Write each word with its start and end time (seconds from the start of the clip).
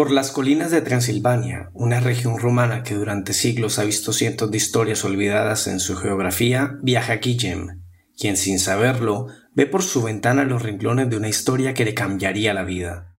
Por 0.00 0.12
las 0.12 0.30
colinas 0.30 0.70
de 0.70 0.80
Transilvania, 0.80 1.68
una 1.74 2.00
región 2.00 2.38
romana 2.38 2.82
que 2.82 2.94
durante 2.94 3.34
siglos 3.34 3.78
ha 3.78 3.84
visto 3.84 4.14
cientos 4.14 4.50
de 4.50 4.56
historias 4.56 5.04
olvidadas 5.04 5.66
en 5.66 5.78
su 5.78 5.94
geografía, 5.94 6.78
viaja 6.80 7.16
Guillem, 7.16 7.82
quien 8.16 8.38
sin 8.38 8.58
saberlo 8.58 9.26
ve 9.54 9.66
por 9.66 9.82
su 9.82 10.02
ventana 10.02 10.44
los 10.44 10.62
renglones 10.62 11.10
de 11.10 11.18
una 11.18 11.28
historia 11.28 11.74
que 11.74 11.84
le 11.84 11.92
cambiaría 11.92 12.54
la 12.54 12.64
vida. 12.64 13.14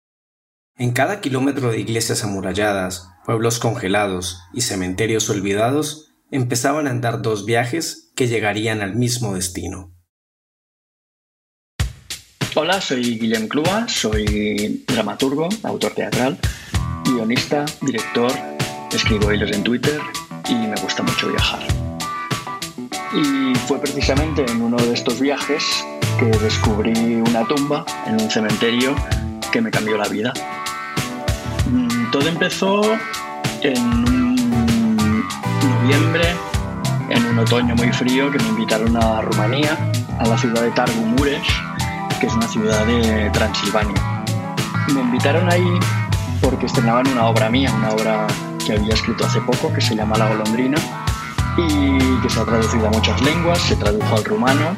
En 0.76 0.92
cada 0.92 1.22
kilómetro 1.22 1.70
de 1.70 1.80
iglesias 1.80 2.24
amuralladas, 2.24 3.08
pueblos 3.28 3.60
congelados 3.60 4.40
y 4.52 4.62
cementerios 4.62 5.30
olvidados, 5.30 6.16
empezaban 6.32 6.88
a 6.88 6.90
andar 6.90 7.22
dos 7.22 7.46
viajes 7.46 8.12
que 8.16 8.28
llegarían 8.28 8.82
al 8.82 8.96
mismo 8.96 9.36
destino. 9.36 9.94
Hola, 12.56 12.82
soy 12.82 13.20
Guillem 13.20 13.48
Clua, 13.48 13.88
soy 13.88 14.84
dramaturgo, 14.88 15.48
autor 15.62 15.92
teatral 15.92 16.40
guionista, 17.16 17.66
director, 17.82 18.32
escribo 18.92 19.32
hilos 19.32 19.52
en 19.52 19.64
Twitter 19.64 20.00
y 20.50 20.56
me 20.56 20.76
gusta 20.82 21.04
mucho 21.04 21.30
viajar. 21.30 21.60
Y 23.14 23.56
fue 23.68 23.80
precisamente 23.80 24.46
en 24.50 24.62
uno 24.62 24.78
de 24.78 24.94
estos 24.94 25.20
viajes 25.20 25.64
que 26.20 26.26
descubrí 26.26 27.16
una 27.16 27.46
tumba 27.46 27.86
en 28.06 28.22
un 28.22 28.30
cementerio 28.30 28.96
que 29.52 29.62
me 29.62 29.72
cambió 29.72 29.98
la 29.98 30.08
vida. 30.08 30.34
Mm, 31.70 32.12
todo 32.12 32.28
empezó 32.28 32.82
en 33.62 34.46
noviembre, 35.82 36.24
en 37.10 37.26
un 37.26 37.40
otoño 37.40 37.76
muy 37.76 37.92
frío, 37.92 38.32
que 38.32 38.40
me 38.40 38.50
invitaron 38.50 38.96
a 38.98 39.22
Rumanía, 39.22 39.78
a 40.20 40.26
la 40.26 40.38
ciudad 40.38 40.62
de 40.62 40.72
Targu 40.72 41.02
Mures, 41.02 41.44
que 42.20 42.28
es 42.28 42.34
una 42.34 42.48
ciudad 42.48 42.86
de 42.86 43.30
Transilvania. 43.32 44.24
Me 44.94 45.02
invitaron 45.02 45.50
ahí 45.50 45.80
porque 46.42 46.66
estrenaban 46.66 47.08
una 47.08 47.26
obra 47.26 47.50
mía, 47.50 47.72
una 47.74 47.90
obra 47.90 48.28
que 48.66 48.74
había 48.74 48.94
escrito 48.94 49.26
hace 49.26 49.40
poco, 49.42 49.72
que 49.74 49.82
se 49.82 49.96
llama 49.96 50.18
La 50.18 50.28
golondrina, 50.28 50.78
y 51.58 52.22
que 52.22 52.30
se 52.30 52.40
ha 52.40 52.46
traducido 52.46 52.88
a 52.88 52.92
muchas 52.92 53.22
lenguas, 53.22 53.60
se 53.60 53.76
tradujo 53.76 54.16
al 54.16 54.24
rumano 54.24 54.76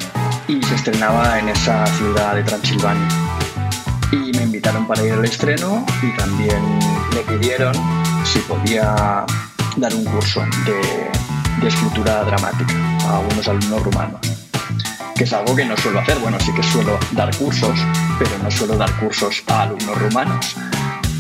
y 0.48 0.62
se 0.64 0.76
estrenaba 0.76 1.40
en 1.40 1.50
esa 1.50 1.86
ciudad 1.88 2.36
de 2.36 2.44
Transilvania. 2.44 3.08
Y 4.12 4.32
me 4.38 4.44
invitaron 4.44 4.86
para 4.88 5.04
ir 5.04 5.14
al 5.14 5.26
estreno 5.26 5.86
y 6.02 6.16
también 6.18 6.62
me 7.14 7.22
pidieron 7.22 7.74
si 8.26 8.40
podía 8.40 9.26
dar 9.78 9.94
un 9.96 10.06
curso 10.06 10.42
de, 10.66 11.10
de 11.62 11.68
escritura 11.68 12.24
dramática 12.24 12.74
a 13.08 13.20
unos 13.20 13.48
alumnos 13.48 13.84
rumanos 13.84 14.22
que 15.16 15.26
es 15.26 15.34
algo 15.34 15.56
que 15.56 15.66
no 15.66 15.78
suelo 15.78 16.00
hacer. 16.00 16.18
Bueno, 16.20 16.40
sí 16.40 16.52
que 16.54 16.64
suelo 16.64 16.98
dar 17.12 17.36
cursos, 17.38 17.80
pero 18.18 18.32
no 18.42 18.50
suelo 18.50 18.76
dar 18.78 18.92
cursos 19.00 19.44
a 19.48 19.64
alumnos 19.64 20.02
rumanos. 20.02 20.56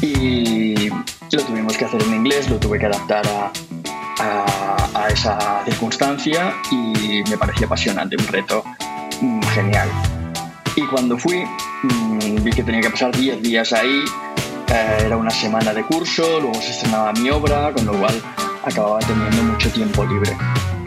Y 0.03 0.89
lo 0.89 1.43
tuvimos 1.47 1.77
que 1.77 1.85
hacer 1.85 2.03
en 2.03 2.15
inglés, 2.15 2.49
lo 2.49 2.57
tuve 2.57 2.77
que 2.77 2.87
adaptar 2.87 3.25
a, 3.25 5.07
esa 5.09 5.63
circunstancia 5.65 6.53
y 6.71 7.23
me 7.29 7.37
parecía 7.37 7.67
apasionante, 7.67 8.17
un 8.17 8.27
reto 8.27 8.63
mm, 9.21 9.41
genial. 9.53 9.89
Y 10.75 10.81
cuando 10.87 11.17
fui, 11.17 11.45
mm, 11.83 12.43
vi 12.43 12.51
que 12.51 12.63
tenía 12.63 12.81
que 12.81 12.89
pasar 12.89 13.15
10 13.15 13.41
días 13.41 13.71
ahí, 13.71 14.03
eh, 14.67 15.03
era 15.05 15.15
una 15.15 15.29
semana 15.29 15.73
de 15.73 15.83
curso, 15.83 16.39
luego 16.41 16.55
se 16.55 16.71
estrenaba 16.71 17.13
mi 17.13 17.29
obra, 17.29 17.71
con 17.71 17.85
lo 17.85 17.93
cual 17.93 18.21
acababa 18.65 18.99
teniendo 18.99 19.43
mucho 19.43 19.71
tiempo 19.71 20.03
libre 20.05 20.35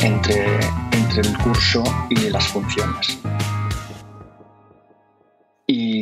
entre, 0.01 0.45
entre 0.93 1.23
el 1.23 1.39
curso 1.39 1.83
y 2.11 2.17
las 2.29 2.47
funciones 2.49 3.19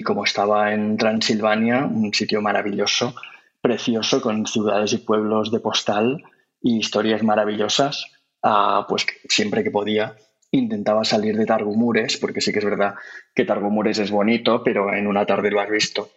como 0.04 0.24
estaba 0.24 0.72
en 0.72 0.96
Transilvania, 0.96 1.84
un 1.84 2.14
sitio 2.14 2.40
maravilloso, 2.40 3.14
precioso, 3.60 4.20
con 4.20 4.46
ciudades 4.46 4.92
y 4.92 4.98
pueblos 4.98 5.50
de 5.50 5.58
postal 5.58 6.22
y 6.60 6.78
historias 6.78 7.22
maravillosas, 7.22 8.04
ah, 8.42 8.86
pues 8.88 9.06
siempre 9.28 9.64
que 9.64 9.70
podía 9.70 10.14
intentaba 10.56 11.04
salir 11.04 11.36
de 11.36 11.46
Targumures, 11.46 12.16
porque 12.16 12.40
sí 12.40 12.52
que 12.52 12.60
es 12.60 12.64
verdad 12.64 12.94
que 13.34 13.44
Targumures 13.44 13.98
es 13.98 14.10
bonito, 14.10 14.62
pero 14.62 14.94
en 14.94 15.06
una 15.06 15.26
tarde 15.26 15.50
lo 15.50 15.60
has 15.60 15.68
visto. 15.68 16.10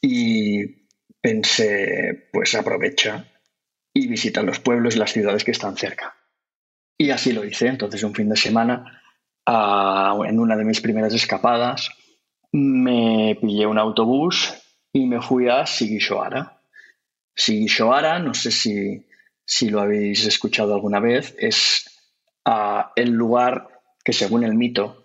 Y 0.00 0.86
pensé, 1.20 2.28
pues 2.32 2.54
aprovecha 2.54 3.24
y 3.92 4.06
visita 4.06 4.42
los 4.42 4.60
pueblos 4.60 4.94
y 4.94 4.98
las 4.98 5.12
ciudades 5.12 5.42
que 5.42 5.50
están 5.50 5.76
cerca. 5.76 6.14
Y 6.96 7.10
así 7.10 7.32
lo 7.32 7.44
hice. 7.44 7.66
Entonces, 7.66 8.02
un 8.04 8.14
fin 8.14 8.28
de 8.28 8.36
semana, 8.36 9.02
ah, 9.46 10.16
en 10.26 10.38
una 10.38 10.56
de 10.56 10.64
mis 10.64 10.80
primeras 10.80 11.14
escapadas, 11.14 11.90
me 12.54 13.36
pillé 13.40 13.66
un 13.66 13.78
autobús 13.78 14.54
y 14.92 15.06
me 15.06 15.20
fui 15.20 15.48
a 15.48 15.66
Sigishoara. 15.66 16.60
Sigishoara, 17.34 18.20
no 18.20 18.32
sé 18.32 18.52
si, 18.52 19.04
si 19.44 19.70
lo 19.70 19.80
habéis 19.80 20.24
escuchado 20.24 20.72
alguna 20.72 21.00
vez, 21.00 21.34
es 21.36 21.84
ah, 22.44 22.92
el 22.94 23.10
lugar 23.10 23.68
que 24.04 24.12
según 24.12 24.44
el 24.44 24.54
mito 24.54 25.04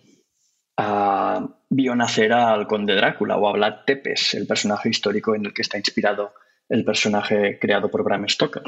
uh, 0.77 1.47
vio 1.71 1.95
nacer 1.95 2.33
al 2.33 2.67
conde 2.67 2.93
Drácula 2.93 3.38
o 3.38 3.47
a 3.47 3.53
Vlad 3.53 3.85
Tepes, 3.85 4.35
el 4.35 4.45
personaje 4.45 4.89
histórico 4.89 5.33
en 5.33 5.47
el 5.47 5.53
que 5.53 5.63
está 5.63 5.79
inspirado 5.79 6.33
el 6.67 6.85
personaje 6.85 7.57
creado 7.57 7.89
por 7.89 8.03
Bram 8.03 8.29
Stoker. 8.29 8.61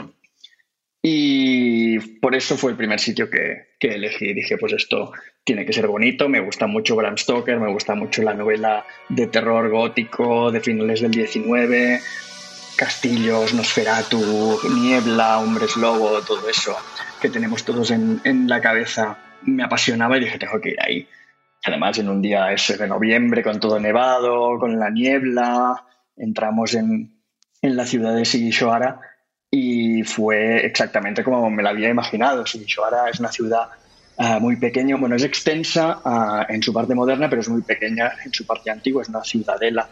Y 1.04 1.61
por 2.22 2.36
eso 2.36 2.58
fue 2.58 2.72
el 2.72 2.78
primer 2.78 3.00
sitio 3.00 3.30
que, 3.30 3.76
que 3.80 3.96
elegí. 3.96 4.34
Dije, 4.34 4.58
pues 4.58 4.74
esto 4.74 5.12
tiene 5.44 5.66
que 5.66 5.74
ser 5.74 5.88
bonito. 5.88 6.30
Me 6.30 6.40
gusta 6.40 6.68
mucho 6.68 6.96
Bram 6.96 7.18
Stoker, 7.18 7.60
me 7.60 7.72
gusta 7.72 7.96
mucho 7.96 8.22
la 8.22 8.34
novela 8.34 8.86
de 9.10 9.28
terror 9.28 9.70
gótico 9.70 10.52
de 10.52 10.62
finales 10.62 11.02
del 11.02 11.12
19, 11.12 12.00
castillos, 12.78 13.54
Nosferatu, 13.54 14.60
niebla, 14.76 15.40
hombres 15.40 15.78
lobo, 15.78 16.22
todo 16.22 16.50
eso 16.50 16.76
que 17.22 17.30
tenemos 17.30 17.64
todos 17.64 17.92
en, 17.92 18.48
la 18.48 18.60
cabeza. 18.60 19.18
Me 19.44 19.64
apasionaba 19.64 20.18
y 20.18 20.22
dije, 20.22 20.40
tengo 20.40 20.60
que 20.60 20.72
ir 20.72 20.82
ahí. 20.82 21.08
Además, 21.64 22.00
en 22.00 22.10
un 22.10 22.22
día 22.22 22.52
ese 22.52 22.76
de 22.78 22.88
noviembre, 22.88 23.44
con 23.44 23.60
todo 23.60 23.80
nevado, 23.80 24.58
con 24.60 24.80
la 24.80 24.90
niebla, 24.90 25.86
entramos 26.18 26.74
en, 26.74 27.16
la 27.62 27.86
ciudad 27.86 28.16
de 28.16 28.26
Sigishoara 28.26 29.00
y 30.02 30.04
fue 30.04 30.66
exactamente 30.66 31.24
como 31.24 31.50
me 31.50 31.62
la 31.62 31.70
había 31.70 31.90
imaginado. 31.90 32.46
Sigishoara 32.46 33.10
es 33.10 33.20
una 33.20 33.32
ciudad 33.32 33.68
uh, 34.18 34.40
muy 34.40 34.56
pequeña, 34.56 34.98
bueno, 34.98 35.16
es 35.16 35.24
extensa 35.24 36.00
uh, 36.04 36.52
en 36.52 36.64
su 36.64 36.74
parte 36.74 36.96
moderna, 36.96 37.30
pero 37.30 37.42
es 37.42 37.50
muy 37.50 37.62
pequeña 37.62 38.12
en 38.26 38.34
su 38.34 38.46
parte 38.46 38.72
antigua. 38.72 39.04
Es 39.04 39.10
una 39.10 39.24
ciudadela 39.24 39.88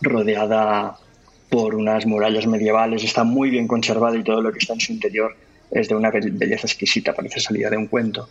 rodeada 0.00 0.96
por 1.48 1.74
unas 1.74 2.06
murallas 2.06 2.46
medievales, 2.46 3.02
está 3.02 3.24
muy 3.24 3.50
bien 3.50 3.66
conservada 3.66 4.16
y 4.16 4.22
todo 4.22 4.40
lo 4.40 4.52
que 4.52 4.60
está 4.60 4.74
en 4.74 4.80
su 4.80 4.92
interior 4.92 5.36
es 5.70 5.88
de 5.88 5.96
una 5.96 6.10
belleza 6.10 6.66
exquisita, 6.66 7.12
parece 7.12 7.40
salida 7.40 7.70
de 7.70 7.76
un 7.76 7.88
cuento. 7.88 8.28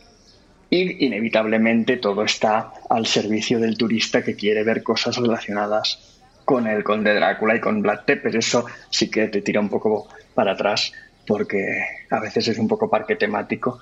Y 0.70 1.06
inevitablemente 1.06 1.98
todo 1.98 2.24
está 2.24 2.72
al 2.90 3.06
servicio 3.08 3.60
del 3.60 3.78
turista 3.78 4.24
que 4.24 4.36
quiere 4.36 4.64
ver 4.64 4.84
cosas 4.84 5.18
relacionadas 5.18 6.20
con 6.46 6.66
el 6.68 6.84
conde 6.84 7.14
Drácula 7.14 7.56
y 7.56 7.60
con 7.60 7.82
Vlad 7.82 8.06
Tepes. 8.06 8.36
Eso 8.36 8.66
sí 8.90 9.10
que 9.10 9.28
te 9.28 9.42
tira 9.42 9.60
un 9.60 9.70
poco 9.70 10.08
para 10.34 10.54
atrás 10.54 10.92
porque 11.30 11.86
a 12.10 12.20
veces 12.20 12.48
es 12.48 12.58
un 12.58 12.68
poco 12.68 12.90
parque 12.90 13.16
temático. 13.16 13.78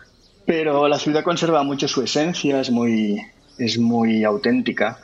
Pero 0.45 0.85
la 0.89 0.99
ciudad 0.99 1.23
conserva 1.23 1.63
mucho 1.63 1.88
su 1.88 2.03
esencia, 2.03 2.59
es 2.59 2.69
muy, 2.69 3.21
es 3.57 3.77
muy 3.77 4.25
auténtica, 4.25 4.99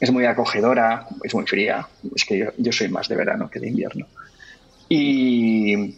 es 0.00 0.10
muy 0.10 0.24
acogedora, 0.24 1.06
es 1.22 1.34
muy 1.34 1.46
fría. 1.46 1.86
Es 2.16 2.24
que 2.24 2.48
yo, 2.56 2.72
soy 2.72 2.88
más 2.88 3.08
de 3.08 3.16
verano 3.16 3.50
que 3.50 3.60
de 3.60 3.68
invierno. 3.68 4.06
Y, 4.88 5.94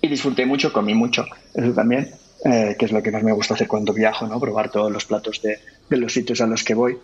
disfruté 0.00 0.46
mucho, 0.46 0.72
comí 0.72 0.94
mucho, 0.94 1.26
eso 1.52 1.72
también, 1.72 2.08
eh, 2.44 2.76
que 2.78 2.84
es 2.84 2.92
lo 2.92 3.02
que 3.02 3.10
más 3.10 3.24
me 3.24 3.32
gusta 3.32 3.54
hacer 3.54 3.66
cuando 3.66 3.92
viajo, 3.92 4.28
¿no? 4.28 4.38
probar 4.38 4.70
todos 4.70 4.92
los 4.92 5.04
platos 5.06 5.42
de, 5.42 5.58
de 5.90 5.96
los 5.96 6.12
sitios 6.12 6.40
a 6.40 6.46
los 6.46 6.62
que 6.62 6.74
voy. 6.74 6.98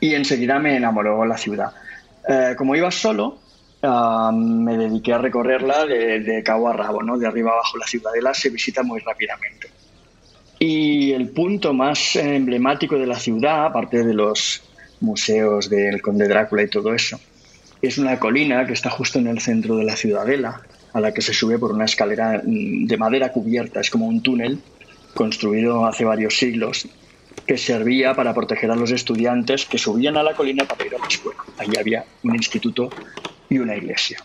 Y 0.00 0.14
enseguida 0.14 0.58
me 0.58 0.76
enamoró 0.76 1.24
la 1.24 1.38
ciudad. 1.38 1.72
Eh, 2.28 2.54
como 2.58 2.74
iba 2.74 2.90
solo, 2.90 3.38
me 3.82 4.76
dediqué 4.76 5.12
a 5.12 5.18
recorrerla 5.18 5.84
de, 5.86 6.20
de, 6.20 6.42
cabo 6.42 6.68
a 6.68 6.72
rabo, 6.72 7.02
¿no? 7.02 7.18
de 7.18 7.26
arriba 7.26 7.52
abajo. 7.52 7.78
La 7.78 7.86
ciudadela 7.86 8.32
se 8.32 8.50
visita 8.50 8.82
muy 8.82 9.00
rápidamente. 9.00 9.68
Y 10.58 11.12
el 11.12 11.30
punto 11.30 11.72
más 11.72 12.14
emblemático 12.14 12.96
de 12.96 13.06
la 13.06 13.18
ciudad, 13.18 13.66
aparte 13.66 14.04
de 14.04 14.14
los 14.14 14.62
museos 15.00 15.68
del 15.68 16.00
conde 16.00 16.28
Drácula 16.28 16.62
y 16.62 16.68
todo 16.68 16.94
eso, 16.94 17.18
es 17.80 17.98
una 17.98 18.20
colina 18.20 18.64
que 18.64 18.72
está 18.72 18.88
justo 18.88 19.18
en 19.18 19.26
el 19.26 19.40
centro 19.40 19.76
de 19.76 19.84
la 19.84 19.96
ciudadela, 19.96 20.62
a 20.92 21.00
la 21.00 21.12
que 21.12 21.20
se 21.20 21.34
sube 21.34 21.58
por 21.58 21.72
una 21.72 21.86
escalera 21.86 22.40
mm, 22.44 22.86
de 22.86 22.96
madera 22.96 23.32
cubierta. 23.32 23.80
Es 23.80 23.90
como 23.90 24.06
un 24.06 24.22
túnel 24.22 24.60
construido 25.14 25.84
hace 25.84 26.04
varios 26.04 26.36
siglos 26.36 26.86
que 27.46 27.58
servía 27.58 28.14
para 28.14 28.32
proteger 28.32 28.70
a 28.70 28.76
los 28.76 28.92
estudiantes 28.92 29.66
que 29.66 29.78
subían 29.78 30.16
a 30.16 30.22
la 30.22 30.34
colina 30.34 30.64
para 30.64 30.86
ir 30.86 30.94
a 30.94 30.98
la 30.98 31.06
escuela. 31.08 31.42
Allí 31.58 31.76
había 31.76 32.04
un 32.22 32.36
instituto 32.36 32.88
y 33.52 33.58
una 33.58 33.76
iglesia. 33.76 34.18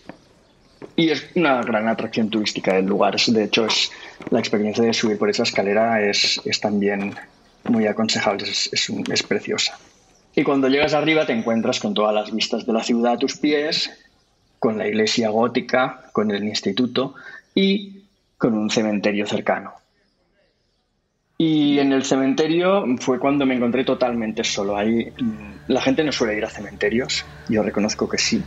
Y 0.96 1.10
es 1.10 1.28
una 1.34 1.60
gran 1.62 1.86
atracción 1.86 2.30
turística 2.30 2.74
del 2.74 2.86
lugar. 2.86 3.14
De 3.16 3.44
hecho, 3.44 3.66
es, 3.66 3.90
la 4.30 4.38
experiencia 4.38 4.82
de 4.82 4.94
subir 4.94 5.18
por 5.18 5.28
esa 5.28 5.42
escalera 5.42 6.00
es, 6.02 6.40
es 6.44 6.60
también 6.60 7.14
muy 7.64 7.86
aconsejable, 7.86 8.48
es, 8.48 8.70
es, 8.72 9.22
preciosa. 9.22 9.78
Y 10.34 10.44
cuando 10.44 10.68
llegas 10.68 10.94
arriba 10.94 11.26
te 11.26 11.34
encuentras 11.34 11.78
con 11.78 11.92
todas 11.92 12.14
las 12.14 12.32
vistas 12.34 12.64
de 12.64 12.72
la 12.72 12.82
ciudad 12.82 13.14
a 13.14 13.18
tus 13.18 13.36
pies, 13.36 13.90
con 14.58 14.78
la 14.78 14.88
iglesia 14.88 15.28
gótica, 15.28 16.08
con 16.12 16.30
el 16.30 16.44
instituto 16.44 17.14
y 17.54 18.04
con 18.38 18.56
un 18.56 18.70
cementerio 18.70 19.26
cercano. 19.26 19.74
Y 21.36 21.78
en 21.78 21.92
el 21.92 22.04
cementerio 22.04 22.84
fue 22.98 23.18
cuando 23.18 23.44
me 23.44 23.54
encontré 23.54 23.84
totalmente 23.84 24.42
solo. 24.42 24.76
Ahí 24.76 25.12
mm, 25.20 25.70
la 25.70 25.80
gente 25.82 26.02
no 26.02 26.12
suele 26.12 26.36
ir 26.36 26.44
a 26.44 26.50
cementerios, 26.50 27.24
yo 27.48 27.62
reconozco 27.62 28.08
que 28.08 28.18
sí, 28.18 28.42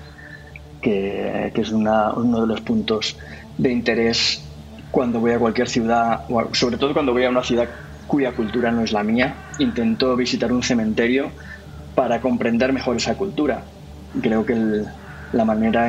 que, 0.81 1.51
es 1.55 1.71
uno 1.71 2.41
de 2.41 2.47
los 2.47 2.61
puntos 2.61 3.17
de 3.57 3.71
interés 3.71 4.43
cuando 4.91 5.19
voy 5.19 5.31
a 5.31 5.39
cualquier 5.39 5.69
ciudad, 5.69 6.21
sobre 6.51 6.77
todo 6.77 6.93
cuando 6.93 7.13
voy 7.13 7.23
a 7.23 7.29
una 7.29 7.43
ciudad 7.43 7.69
cuya 8.07 8.33
cultura 8.33 8.71
no 8.71 8.83
es 8.83 8.91
la 8.91 9.03
mía. 9.03 9.33
Intento 9.59 10.15
visitar 10.15 10.51
un 10.51 10.63
cementerio 10.63 11.31
para 11.95 12.19
comprender 12.19 12.73
mejor 12.73 12.97
esa 12.97 13.15
cultura. 13.15 13.63
Creo 14.21 14.45
que 14.45 14.83
la 15.31 15.45
manera 15.45 15.87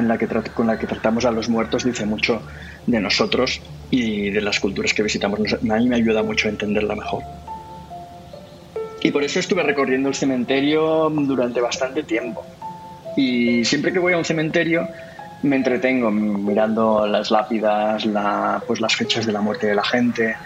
con 0.54 0.66
la 0.68 0.78
que 0.78 0.86
tratamos 0.86 1.24
a 1.24 1.32
los 1.32 1.48
muertos 1.48 1.84
dice 1.84 2.06
mucho 2.06 2.42
de 2.86 3.00
nosotros 3.00 3.60
y 3.90 4.30
de 4.30 4.40
las 4.40 4.60
culturas 4.60 4.94
que 4.94 5.02
visitamos. 5.02 5.40
A 5.52 5.58
mí 5.60 5.88
me 5.88 5.96
ayuda 5.96 6.22
mucho 6.22 6.46
a 6.46 6.52
entenderla 6.52 6.94
mejor. 6.94 7.24
Y 9.02 9.10
por 9.10 9.24
eso 9.24 9.40
estuve 9.40 9.64
recorriendo 9.64 10.08
el 10.08 10.14
cementerio 10.14 11.10
durante 11.10 11.60
bastante 11.60 12.04
tiempo. 12.04 12.44
Y 13.16 13.64
siempre 13.64 13.92
que 13.92 13.98
voy 13.98 14.12
a 14.12 14.18
un 14.18 14.24
cementerio 14.24 14.88
me 15.42 15.56
entretengo 15.56 16.10
mirando 16.10 17.06
las 17.06 17.30
lápidas, 17.30 18.06
pues 18.66 18.80
las 18.80 18.94
fechas 18.94 19.26
de 19.26 19.32
la 19.32 19.40
muerte 19.40 19.66
de 19.66 19.74
la 19.74 19.84
gente. 19.84 20.36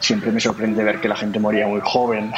Siempre 0.00 0.32
me 0.32 0.40
sorprende 0.40 0.82
ver 0.82 1.00
que 1.00 1.08
la 1.08 1.16
gente 1.16 1.38
moría 1.38 1.66
muy 1.66 1.80
joven. 1.82 2.32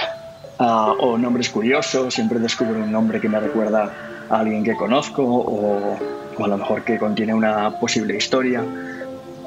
Uh, 0.59 0.63
o 0.99 1.19
nombres 1.19 1.49
curiosos, 1.51 2.13
siempre 2.13 2.39
descubro 2.39 2.83
un 2.83 2.91
nombre 2.91 3.21
que 3.21 3.29
me 3.29 3.41
recuerda 3.41 4.27
a 4.29 4.39
alguien 4.39 4.65
que 4.65 4.75
conozco 4.77 5.23
o, 5.23 5.99
o 6.37 6.45
a 6.45 6.49
lo 6.49 6.59
mejor 6.59 6.83
que 6.85 6.99
contiene 6.99 7.33
una 7.33 7.79
posible 7.79 8.17
historia. 8.17 8.65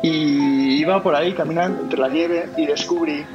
Y 0.02 0.80
iba 0.80 1.02
por 1.02 1.16
ahí 1.16 1.34
caminando 1.34 1.82
entre 1.82 2.00
la 2.00 2.10
nieve 2.10 2.50
y 2.58 2.66
descubrí 2.66 3.26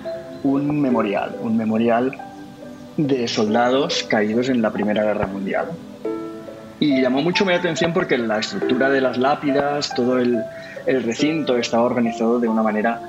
un 0.42 0.80
memorial, 0.80 1.36
un 1.40 1.56
memorial 1.56 2.16
de 2.96 3.28
soldados 3.28 4.02
caídos 4.04 4.48
en 4.48 4.60
la 4.62 4.70
Primera 4.70 5.02
Guerra 5.02 5.26
Mundial. 5.26 5.68
Y 6.80 7.02
llamó 7.02 7.22
mucho 7.22 7.44
mi 7.44 7.52
atención 7.52 7.92
porque 7.92 8.16
la 8.16 8.38
estructura 8.38 8.88
de 8.88 9.00
las 9.00 9.18
lápidas, 9.18 9.92
todo 9.94 10.18
el, 10.18 10.44
recinto 10.86 11.58
estaba 11.58 11.82
organizado 11.82 12.38
de 12.38 12.48
una 12.48 12.62
manera 12.62 13.00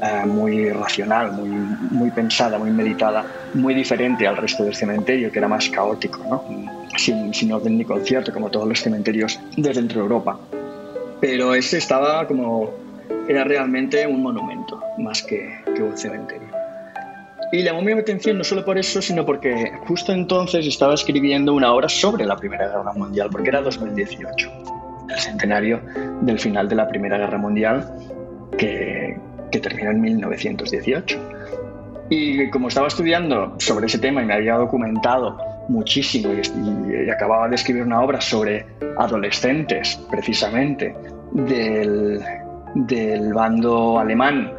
eh, 0.00 0.26
muy 0.26 0.70
racional, 0.70 1.32
muy, 1.32 1.48
muy 1.48 2.10
pensada, 2.10 2.58
muy 2.58 2.70
meditada, 2.70 3.26
muy 3.54 3.74
diferente 3.74 4.26
al 4.26 4.36
resto 4.36 4.64
del 4.64 4.74
cementerio, 4.74 5.30
que 5.30 5.38
era 5.38 5.48
más 5.48 5.68
caótico, 5.68 6.22
¿no? 6.28 6.44
sin, 6.96 7.34
sin 7.34 7.52
orden 7.52 7.76
ni 7.76 7.84
concierto, 7.84 8.32
como 8.32 8.48
todos 8.48 8.68
los 8.68 8.80
cementerios 8.80 9.38
de 9.56 9.72
dentro 9.72 9.98
de 9.98 10.04
Europa. 10.04 10.38
Pero 11.20 11.54
ese 11.54 11.78
estaba 11.78 12.26
como 12.26 12.70
era 13.28 13.44
realmente 13.44 14.06
un 14.06 14.22
monumento 14.22 14.80
más 14.98 15.22
que, 15.22 15.58
que 15.74 15.82
un 15.82 15.96
cementerio. 15.96 16.45
Y 17.52 17.62
llamó 17.62 17.82
mi 17.82 17.92
atención 17.92 18.38
no 18.38 18.44
solo 18.44 18.64
por 18.64 18.76
eso, 18.76 19.00
sino 19.00 19.24
porque 19.24 19.72
justo 19.86 20.12
entonces 20.12 20.66
estaba 20.66 20.94
escribiendo 20.94 21.54
una 21.54 21.72
obra 21.72 21.88
sobre 21.88 22.24
la 22.24 22.36
Primera 22.36 22.66
Guerra 22.66 22.92
Mundial, 22.92 23.28
porque 23.30 23.50
era 23.50 23.60
2018, 23.62 24.50
el 25.08 25.18
centenario 25.18 25.80
del 26.22 26.38
final 26.38 26.68
de 26.68 26.74
la 26.74 26.88
Primera 26.88 27.18
Guerra 27.18 27.38
Mundial, 27.38 27.88
que, 28.58 29.16
que 29.52 29.60
terminó 29.60 29.90
en 29.90 30.00
1918. 30.00 31.18
Y 32.10 32.50
como 32.50 32.68
estaba 32.68 32.88
estudiando 32.88 33.54
sobre 33.58 33.86
ese 33.86 33.98
tema 33.98 34.22
y 34.22 34.26
me 34.26 34.34
había 34.34 34.54
documentado 34.56 35.38
muchísimo 35.68 36.32
y, 36.32 37.06
y, 37.06 37.10
acababa 37.10 37.48
de 37.48 37.56
escribir 37.56 37.82
una 37.82 38.00
obra 38.00 38.20
sobre 38.20 38.66
adolescentes, 38.98 40.00
precisamente, 40.10 40.94
del, 41.32 42.20
del 42.74 43.32
bando 43.34 43.98
alemán 43.98 44.52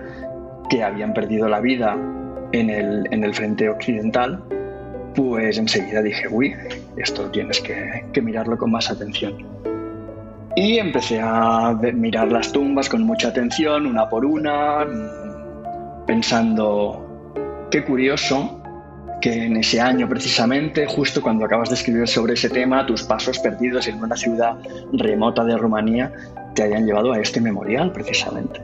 que 0.70 0.84
habían 0.84 1.14
perdido 1.14 1.48
la 1.48 1.62
vida 1.62 1.98
en 2.52 2.70
el, 2.70 3.08
en 3.12 3.24
el 3.24 3.34
frente 3.34 3.70
occidental, 3.70 4.44
pues 5.16 5.58
enseguida 5.58 6.02
dije, 6.02 6.28
uy, 6.30 6.56
esto 6.98 7.30
tienes 7.32 7.62
que 7.62 8.22
mirarlo 8.22 8.58
con 8.58 8.72
más 8.72 8.90
atención. 8.92 9.58
Y 10.60 10.80
empecé 10.80 11.20
a 11.22 11.72
mirar 11.94 12.32
las 12.32 12.52
tumbas 12.52 12.90
con 12.90 13.04
mucha 13.04 13.28
atención, 13.28 13.86
una 13.86 14.10
por 14.10 14.26
una, 14.26 14.88
pensando, 16.08 17.68
qué 17.70 17.84
curioso 17.86 18.60
que 19.22 19.46
en 19.46 19.58
ese 19.58 19.80
año 19.80 20.10
precisamente, 20.10 20.88
justo 20.88 21.22
cuando 21.22 21.46
acabas 21.46 21.70
de 21.70 21.76
escribir 21.76 22.08
sobre 22.08 22.34
ese 22.34 22.50
tema, 22.50 22.88
tus 22.88 23.04
pasos 23.04 23.38
perdidos 23.38 23.88
en 23.88 24.04
una 24.04 24.16
ciudad 24.16 24.58
remota 24.94 25.44
de 25.44 25.56
Rumanía 25.56 26.12
te 26.56 26.64
hayan 26.64 26.88
llevado 26.88 27.14
a 27.14 27.20
este 27.20 27.40
memorial 27.40 27.92
precisamente. 27.92 28.60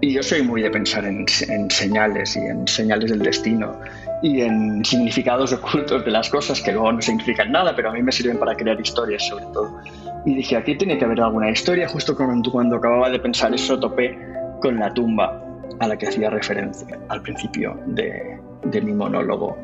Y 0.00 0.12
yo 0.12 0.22
soy 0.22 0.42
muy 0.42 0.62
de 0.62 0.70
pensar 0.70 1.04
en, 1.04 1.26
señales 1.70 2.36
y 2.36 2.40
en 2.40 2.66
señales 2.68 3.10
del 3.10 3.20
destino 3.20 3.80
y 4.22 4.42
en 4.42 4.84
significados 4.84 5.52
ocultos 5.52 6.04
de 6.04 6.10
las 6.10 6.30
cosas 6.30 6.60
que 6.60 6.72
luego 6.72 6.92
no 6.92 7.02
significan 7.02 7.50
nada, 7.50 7.74
pero 7.74 7.90
a 7.90 7.92
mí 7.92 8.02
me 8.02 8.12
sirven 8.12 8.38
para 8.38 8.54
crear 8.54 8.80
historias 8.80 9.26
sobre 9.26 9.44
todo. 9.46 9.80
Y 10.24 10.34
dije, 10.34 10.56
aquí 10.56 10.76
tiene 10.76 10.98
que 10.98 11.04
haber 11.04 11.20
alguna 11.20 11.50
historia. 11.50 11.88
Justo 11.88 12.16
cuando, 12.16 12.50
cuando 12.50 12.76
acababa 12.76 13.10
de 13.10 13.18
pensar 13.18 13.52
eso, 13.54 13.78
topé 13.78 14.16
con 14.60 14.78
la 14.78 14.92
tumba 14.94 15.42
a 15.80 15.88
la 15.88 15.96
que 15.96 16.06
hacía 16.08 16.30
referencia 16.30 16.98
al 17.08 17.22
principio 17.22 17.78
de, 17.86 18.38
de 18.64 18.80
mi 18.80 18.92
monólogo. 18.92 19.58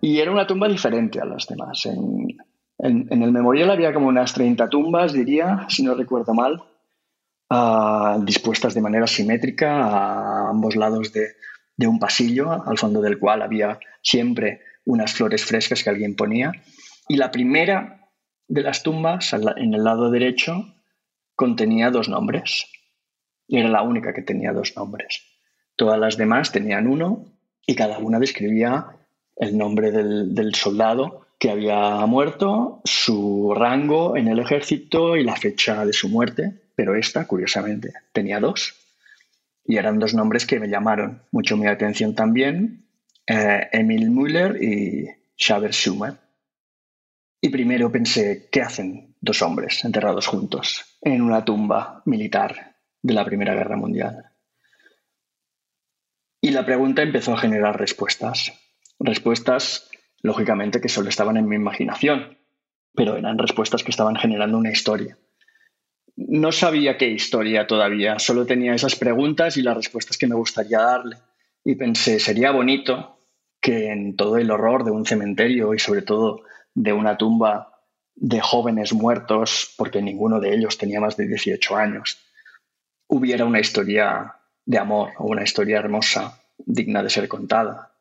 y 0.00 0.18
era 0.18 0.30
una 0.30 0.46
tumba 0.46 0.68
diferente 0.68 1.20
a 1.20 1.24
las 1.24 1.46
demás. 1.46 1.84
En, 1.86 2.36
en, 2.78 3.22
el 3.22 3.32
memorial 3.32 3.70
había 3.70 3.92
como 3.92 4.08
unas 4.08 4.32
30 4.32 4.68
tumbas, 4.68 5.12
diría, 5.12 5.66
si 5.68 5.82
no 5.82 5.94
recuerdo 5.94 6.32
mal, 6.32 6.62
dispuestas 8.24 8.74
de 8.74 8.80
manera 8.80 9.06
simétrica 9.06 9.82
a 9.84 10.50
ambos 10.50 10.76
lados 10.76 11.12
de, 11.12 11.34
un 11.86 11.98
pasillo, 11.98 12.50
al 12.66 12.76
fondo 12.76 13.00
del 13.00 13.18
cual 13.18 13.42
había 13.42 13.78
siempre 14.02 14.62
unas 14.84 15.12
flores 15.12 15.44
frescas 15.44 15.82
que 15.82 15.90
alguien 15.90 16.16
ponía. 16.16 16.52
Y 17.08 17.16
la 17.16 17.30
primera 17.30 18.10
de 18.48 18.62
las 18.62 18.82
tumbas, 18.82 19.32
en 19.32 19.74
el 19.74 19.84
lado 19.84 20.10
derecho, 20.10 20.74
contenía 21.36 21.90
dos 21.90 22.08
nombres. 22.08 22.66
Era 23.46 23.68
la 23.68 23.82
única 23.82 24.12
que 24.12 24.22
tenía 24.22 24.52
dos 24.52 24.76
nombres. 24.76 25.22
Todas 25.76 25.98
las 25.98 26.16
demás 26.16 26.50
tenían 26.50 26.86
uno 26.86 27.26
y 27.66 27.74
cada 27.74 27.98
una 27.98 28.18
describía 28.18 28.86
el 29.36 29.56
nombre 29.56 29.92
del 29.92 30.54
soldado 30.54 31.28
que 31.38 31.50
había 31.50 32.04
muerto, 32.06 32.80
su 32.84 33.54
rango 33.54 34.16
en 34.16 34.26
el 34.26 34.40
ejército 34.40 35.16
y 35.16 35.22
la 35.22 35.36
fecha 35.36 35.86
de 35.86 35.92
su 35.92 36.08
muerte, 36.08 36.60
pero 36.78 36.94
esta, 36.94 37.26
curiosamente, 37.26 37.92
tenía 38.12 38.38
dos. 38.38 38.76
Y 39.64 39.78
eran 39.78 39.98
dos 39.98 40.14
nombres 40.14 40.46
que 40.46 40.60
me 40.60 40.68
llamaron 40.68 41.24
mucho 41.32 41.56
mi 41.56 41.66
atención 41.66 42.14
también, 42.14 42.86
eh, 43.26 43.66
Emil 43.72 44.12
Müller 44.12 44.62
y 44.62 45.08
Xaver 45.36 45.72
Schumer. 45.72 46.14
Y 47.40 47.48
primero 47.48 47.90
pensé, 47.90 48.48
¿qué 48.52 48.62
hacen 48.62 49.16
dos 49.20 49.42
hombres 49.42 49.84
enterrados 49.84 50.28
juntos 50.28 50.96
en 51.02 51.20
una 51.20 51.44
tumba 51.44 52.00
militar 52.04 52.76
de 53.02 53.14
la 53.14 53.24
Primera 53.24 53.56
Guerra 53.56 53.76
Mundial? 53.76 54.26
Y 56.40 56.52
la 56.52 56.64
pregunta 56.64 57.02
empezó 57.02 57.32
a 57.32 57.38
generar 57.38 57.76
respuestas. 57.76 58.52
Respuestas 59.00 59.90
lógicamente 60.22 60.80
que 60.80 60.88
solo 60.88 61.08
estaban 61.08 61.38
en 61.38 61.48
mi 61.48 61.56
imaginación, 61.56 62.38
pero 62.94 63.16
eran 63.16 63.36
respuestas 63.36 63.82
que 63.82 63.90
estaban 63.90 64.14
generando 64.14 64.56
una 64.56 64.70
historia. 64.70 65.18
No 66.20 66.50
sabía 66.50 66.98
qué 66.98 67.08
historia 67.08 67.68
todavía, 67.68 68.18
solo 68.18 68.44
tenía 68.44 68.74
esas 68.74 68.96
preguntas 68.96 69.56
y 69.56 69.62
las 69.62 69.76
respuestas 69.76 70.18
que 70.18 70.26
me 70.26 70.34
gustaría 70.34 70.80
darle. 70.80 71.16
Y 71.64 71.76
pensé, 71.76 72.18
sería 72.18 72.50
bonito 72.50 73.20
que 73.60 73.92
en 73.92 74.16
todo 74.16 74.36
el 74.36 74.50
horror 74.50 74.82
de 74.82 74.90
un 74.90 75.06
cementerio 75.06 75.74
y 75.74 75.78
sobre 75.78 76.02
todo 76.02 76.40
de 76.74 76.92
una 76.92 77.16
tumba 77.16 77.84
de 78.16 78.40
jóvenes 78.40 78.92
muertos, 78.92 79.72
porque 79.76 80.02
ninguno 80.02 80.40
de 80.40 80.56
ellos 80.56 80.76
tenía 80.76 81.00
más 81.00 81.16
de 81.16 81.28
18 81.28 81.76
años, 81.76 82.18
hubiera 83.06 83.44
una 83.44 83.60
historia 83.60 84.34
de 84.66 84.78
amor 84.78 85.10
o 85.18 85.26
una 85.28 85.44
historia 85.44 85.78
hermosa, 85.78 86.42
digna 86.58 87.00
de 87.00 87.10
ser 87.10 87.28
contada. 87.28 87.92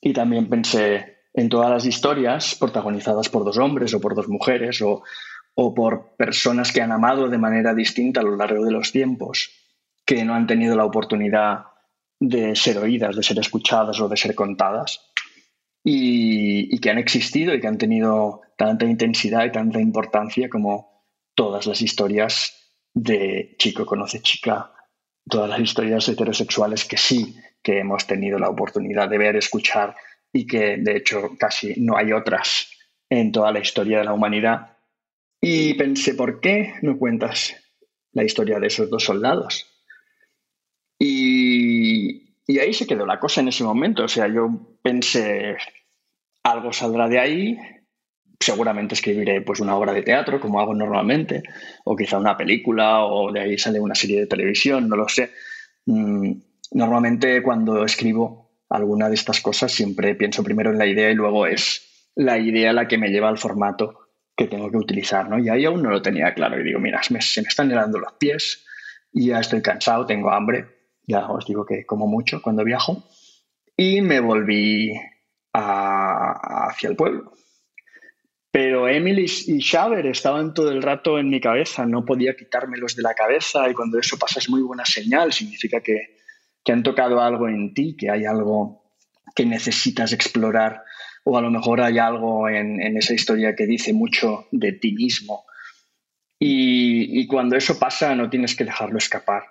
Y 0.00 0.12
también 0.12 0.48
pensé 0.48 1.16
en 1.34 1.48
todas 1.48 1.70
las 1.70 1.86
historias 1.86 2.54
protagonizadas 2.54 3.28
por 3.28 3.44
dos 3.44 3.58
hombres 3.58 3.92
o 3.94 4.00
por 4.00 4.14
dos 4.14 4.28
mujeres 4.28 4.80
o, 4.80 5.02
o 5.58 5.74
por 5.74 6.16
personas 6.16 6.70
que 6.70 6.82
han 6.82 6.92
amado 6.92 7.28
de 7.28 7.38
manera 7.38 7.74
distinta 7.74 8.20
a 8.20 8.24
lo 8.24 8.36
largo 8.36 8.64
de 8.64 8.70
los 8.70 8.92
tiempos, 8.92 9.50
que 10.04 10.24
no 10.24 10.34
han 10.34 10.46
tenido 10.46 10.76
la 10.76 10.84
oportunidad 10.84 11.64
de 12.20 12.54
ser 12.54 12.78
oídas, 12.78 13.16
de 13.16 13.22
ser 13.22 13.38
escuchadas 13.38 14.00
o 14.00 14.08
de 14.08 14.16
ser 14.16 14.34
contadas 14.34 15.00
y, 15.82 16.78
que 16.78 16.90
han 16.90 16.98
existido 16.98 17.54
y 17.54 17.60
que 17.60 17.68
han 17.68 17.78
tenido 17.78 18.42
tanta 18.56 18.84
intensidad 18.84 19.44
y 19.44 19.52
tanta 19.52 19.80
importancia 19.80 20.48
como 20.48 21.04
todas 21.34 21.66
las 21.66 21.80
historias 21.80 22.52
de 22.92 23.54
chico 23.58 23.86
conoce 23.86 24.20
chica, 24.20 24.72
todas 25.28 25.48
las 25.48 25.60
historias 25.60 26.08
heterosexuales 26.08 26.84
que 26.84 26.96
sí 26.96 27.36
que 27.62 27.80
hemos 27.80 28.06
tenido 28.06 28.38
la 28.38 28.48
oportunidad 28.48 29.08
de 29.08 29.18
ver, 29.18 29.36
escuchar 29.36 29.94
y 30.32 30.46
que 30.46 30.76
de 30.76 30.96
hecho 30.96 31.36
casi 31.38 31.74
no 31.80 31.96
hay 31.96 32.12
otras 32.12 32.68
en 33.08 33.32
toda 33.32 33.52
la 33.52 33.60
historia 33.60 33.98
de 33.98 34.04
la 34.04 34.12
humanidad. 34.12 34.75
Y 35.48 35.74
pensé, 35.74 36.14
¿por 36.14 36.40
qué 36.40 36.74
no 36.82 36.98
cuentas 36.98 37.54
la 38.10 38.24
historia 38.24 38.58
de 38.58 38.66
esos 38.66 38.90
dos 38.90 39.04
soldados? 39.04 39.64
Y 40.98 42.58
ahí 42.58 42.72
se 42.72 42.84
quedó 42.84 43.06
la 43.06 43.20
cosa 43.20 43.42
en 43.42 43.46
ese 43.46 43.62
momento. 43.62 44.02
O 44.02 44.08
sea, 44.08 44.26
yo 44.26 44.76
pensé, 44.82 45.56
algo 46.42 46.72
saldrá 46.72 47.06
de 47.06 47.20
ahí, 47.20 47.58
seguramente 48.40 48.94
escribiré 48.94 49.40
pues 49.42 49.60
una 49.60 49.76
obra 49.76 49.92
de 49.92 50.02
teatro, 50.02 50.40
como 50.40 50.58
hago 50.58 50.74
normalmente, 50.74 51.44
o 51.84 51.94
quizá 51.94 52.18
una 52.18 52.36
película, 52.36 53.04
o 53.04 53.30
de 53.30 53.42
ahí 53.42 53.56
sale 53.56 53.78
una 53.78 53.94
serie 53.94 54.18
de 54.18 54.26
televisión, 54.26 54.88
no 54.88 54.96
lo 54.96 55.08
sé. 55.08 55.30
Mm, 55.84 56.32
normalmente 56.72 57.40
cuando 57.40 57.84
escribo 57.84 58.50
alguna 58.68 59.08
de 59.08 59.14
estas 59.14 59.40
cosas 59.40 59.70
siempre 59.70 60.16
pienso 60.16 60.42
primero 60.42 60.72
en 60.72 60.78
la 60.78 60.86
idea 60.86 61.08
y 61.08 61.14
luego 61.14 61.46
es 61.46 62.10
la 62.16 62.36
idea 62.36 62.72
la 62.72 62.88
que 62.88 62.98
me 62.98 63.10
lleva 63.10 63.28
al 63.28 63.38
formato 63.38 64.05
que 64.36 64.46
tengo 64.46 64.70
que 64.70 64.76
utilizar, 64.76 65.28
¿no? 65.28 65.38
Y 65.38 65.48
ahí 65.48 65.64
aún 65.64 65.82
no 65.82 65.90
lo 65.90 66.02
tenía 66.02 66.34
claro 66.34 66.60
y 66.60 66.64
digo, 66.64 66.78
mira, 66.78 67.02
se 67.02 67.14
me, 67.14 67.20
están 67.20 67.70
helando 67.70 67.98
los 67.98 68.12
pies, 68.14 68.64
y 69.12 69.28
ya 69.28 69.40
estoy 69.40 69.62
cansado, 69.62 70.04
tengo 70.04 70.30
hambre, 70.30 70.66
ya 71.06 71.26
os 71.28 71.46
digo 71.46 71.64
que 71.64 71.86
como 71.86 72.06
mucho 72.06 72.42
cuando 72.42 72.62
viajo, 72.62 73.02
y 73.76 74.02
me 74.02 74.20
volví 74.20 74.92
hacia 75.52 76.90
el 76.90 76.96
pueblo. 76.96 77.32
Pero 78.50 78.88
Emily 78.88 79.26
y 79.46 79.60
Xaver 79.60 80.06
estaban 80.06 80.52
todo 80.52 80.70
el 80.70 80.82
rato 80.82 81.18
en 81.18 81.30
mi 81.30 81.40
cabeza, 81.40 81.86
no 81.86 82.04
podía 82.04 82.36
quitármelos 82.36 82.94
de 82.94 83.02
la 83.02 83.14
cabeza 83.14 83.68
y 83.68 83.74
cuando 83.74 83.98
eso 83.98 84.18
pasa 84.18 84.38
es 84.38 84.50
muy 84.50 84.62
buena 84.62 84.84
señal, 84.84 85.32
significa 85.32 85.80
que, 85.80 86.16
que 86.62 86.72
han 86.72 86.82
tocado 86.82 87.20
algo 87.20 87.48
en 87.48 87.72
ti, 87.74 87.96
que 87.98 88.10
hay 88.10 88.24
algo 88.24 88.82
que 89.34 89.44
necesitas 89.44 90.12
explorar 90.12 90.82
o 91.28 91.36
a 91.36 91.42
lo 91.42 91.50
mejor 91.50 91.80
hay 91.80 91.98
algo 91.98 92.48
en, 92.48 92.96
esa 92.96 93.12
historia 93.12 93.56
que 93.56 93.66
dice 93.66 93.92
mucho 93.92 94.46
de 94.52 94.72
ti 94.72 94.92
mismo. 94.92 95.44
Y, 96.38 97.26
cuando 97.26 97.56
eso 97.56 97.78
pasa 97.78 98.14
no 98.14 98.30
tienes 98.30 98.54
que 98.54 98.64
dejarlo 98.64 98.98
escapar 98.98 99.42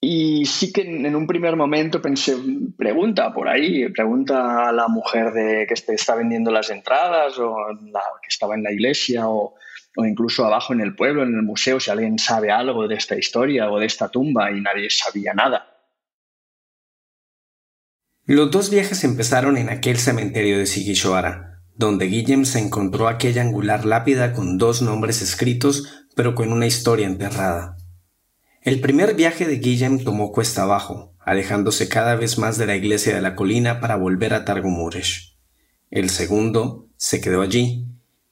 y 0.00 0.44
sí 0.44 0.72
que 0.72 0.82
en 0.82 1.16
un 1.16 1.26
primer 1.26 1.56
momento 1.56 2.00
pensé, 2.00 2.36
pregunta 2.76 3.32
por 3.32 3.48
ahí, 3.48 3.88
pregunta 3.88 4.68
a 4.68 4.72
la 4.72 4.86
mujer 4.86 5.32
de 5.32 5.66
que 5.66 5.74
está 5.74 6.14
vendiendo 6.14 6.52
las 6.52 6.70
entradas 6.70 7.36
o 7.40 7.56
la 7.90 8.02
que 8.22 8.28
estaba 8.28 8.54
en 8.54 8.62
la 8.62 8.70
iglesia 8.70 9.28
o, 9.28 9.56
o, 9.96 10.04
incluso 10.04 10.46
abajo 10.46 10.72
en 10.72 10.82
el 10.82 10.94
pueblo, 10.94 11.24
en 11.24 11.34
el 11.34 11.42
museo, 11.42 11.80
si 11.80 11.90
alguien 11.90 12.20
sabe 12.20 12.52
algo 12.52 12.86
de 12.86 12.94
esta 12.94 13.18
historia 13.18 13.68
o 13.72 13.80
de 13.80 13.86
esta 13.86 14.08
tumba 14.08 14.52
y 14.52 14.60
nadie 14.60 14.88
sabía 14.88 15.34
nada. 15.34 15.77
Los 18.30 18.50
dos 18.50 18.68
viajes 18.68 19.04
empezaron 19.04 19.56
en 19.56 19.70
aquel 19.70 19.96
cementerio 19.96 20.58
de 20.58 20.66
Sigishoara, 20.66 21.62
donde 21.76 22.04
Guillem 22.04 22.44
se 22.44 22.58
encontró 22.58 23.08
aquella 23.08 23.40
angular 23.40 23.86
lápida 23.86 24.34
con 24.34 24.58
dos 24.58 24.82
nombres 24.82 25.22
escritos, 25.22 26.04
pero 26.14 26.34
con 26.34 26.52
una 26.52 26.66
historia 26.66 27.06
enterrada. 27.06 27.78
El 28.60 28.82
primer 28.82 29.14
viaje 29.14 29.46
de 29.46 29.56
Guillem 29.56 30.04
tomó 30.04 30.30
cuesta 30.30 30.64
abajo, 30.64 31.14
alejándose 31.20 31.88
cada 31.88 32.16
vez 32.16 32.36
más 32.36 32.58
de 32.58 32.66
la 32.66 32.76
iglesia 32.76 33.14
de 33.14 33.22
la 33.22 33.34
colina 33.34 33.80
para 33.80 33.96
volver 33.96 34.34
a 34.34 34.44
Targumuresh. 34.44 35.38
El 35.90 36.10
segundo 36.10 36.86
se 36.98 37.22
quedó 37.22 37.40
allí, 37.40 37.86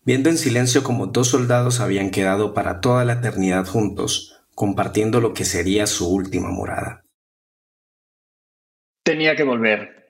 viendo 0.04 0.28
en 0.28 0.36
silencio 0.36 0.84
como 0.84 1.06
dos 1.06 1.28
soldados 1.28 1.80
habían 1.80 2.10
quedado 2.10 2.52
para 2.52 2.82
toda 2.82 3.06
la 3.06 3.14
eternidad 3.14 3.66
juntos, 3.66 4.42
compartiendo 4.54 5.22
lo 5.22 5.32
que 5.32 5.46
sería 5.46 5.86
su 5.86 6.06
última 6.10 6.50
morada. 6.50 7.05
Tenía 9.06 9.36
que 9.36 9.44
volver 9.44 10.08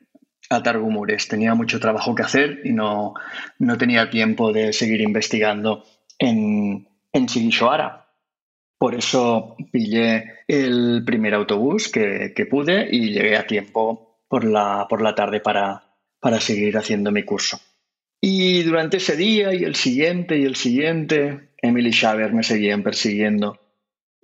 a 0.48 0.62
Targumures, 0.62 1.28
tenía 1.28 1.54
mucho 1.54 1.78
trabajo 1.78 2.14
que 2.14 2.22
hacer 2.22 2.62
y 2.64 2.72
no, 2.72 3.12
no 3.58 3.76
tenía 3.76 4.08
tiempo 4.08 4.54
de 4.54 4.72
seguir 4.72 5.02
investigando 5.02 5.84
en, 6.18 6.88
en 7.12 7.28
por 8.78 8.94
eso 8.94 9.54
pillé 9.70 10.44
el 10.48 11.02
primer 11.04 11.34
autobús 11.34 11.90
que, 11.90 12.48
pude 12.50 12.88
y 12.90 13.12
llegué 13.12 13.36
a 13.36 13.46
tiempo 13.46 14.22
por 14.28 14.44
la, 14.44 14.86
por 14.88 15.02
la 15.02 15.14
tarde 15.14 15.40
para, 15.40 15.82
para 16.18 16.40
seguir 16.40 16.78
haciendo 16.78 17.12
mi 17.12 17.22
curso. 17.22 17.60
Y 18.22 18.62
durante 18.62 18.96
ese 18.96 19.14
día 19.14 19.52
y 19.52 19.64
el 19.64 19.74
siguiente 19.74 20.38
y 20.38 20.44
el 20.44 20.56
siguiente, 20.56 21.50
Emily 21.60 21.90
y 21.90 21.92
Xaver 21.92 22.32
me 22.32 22.42
seguían 22.42 22.82
persiguiendo. 22.82 23.60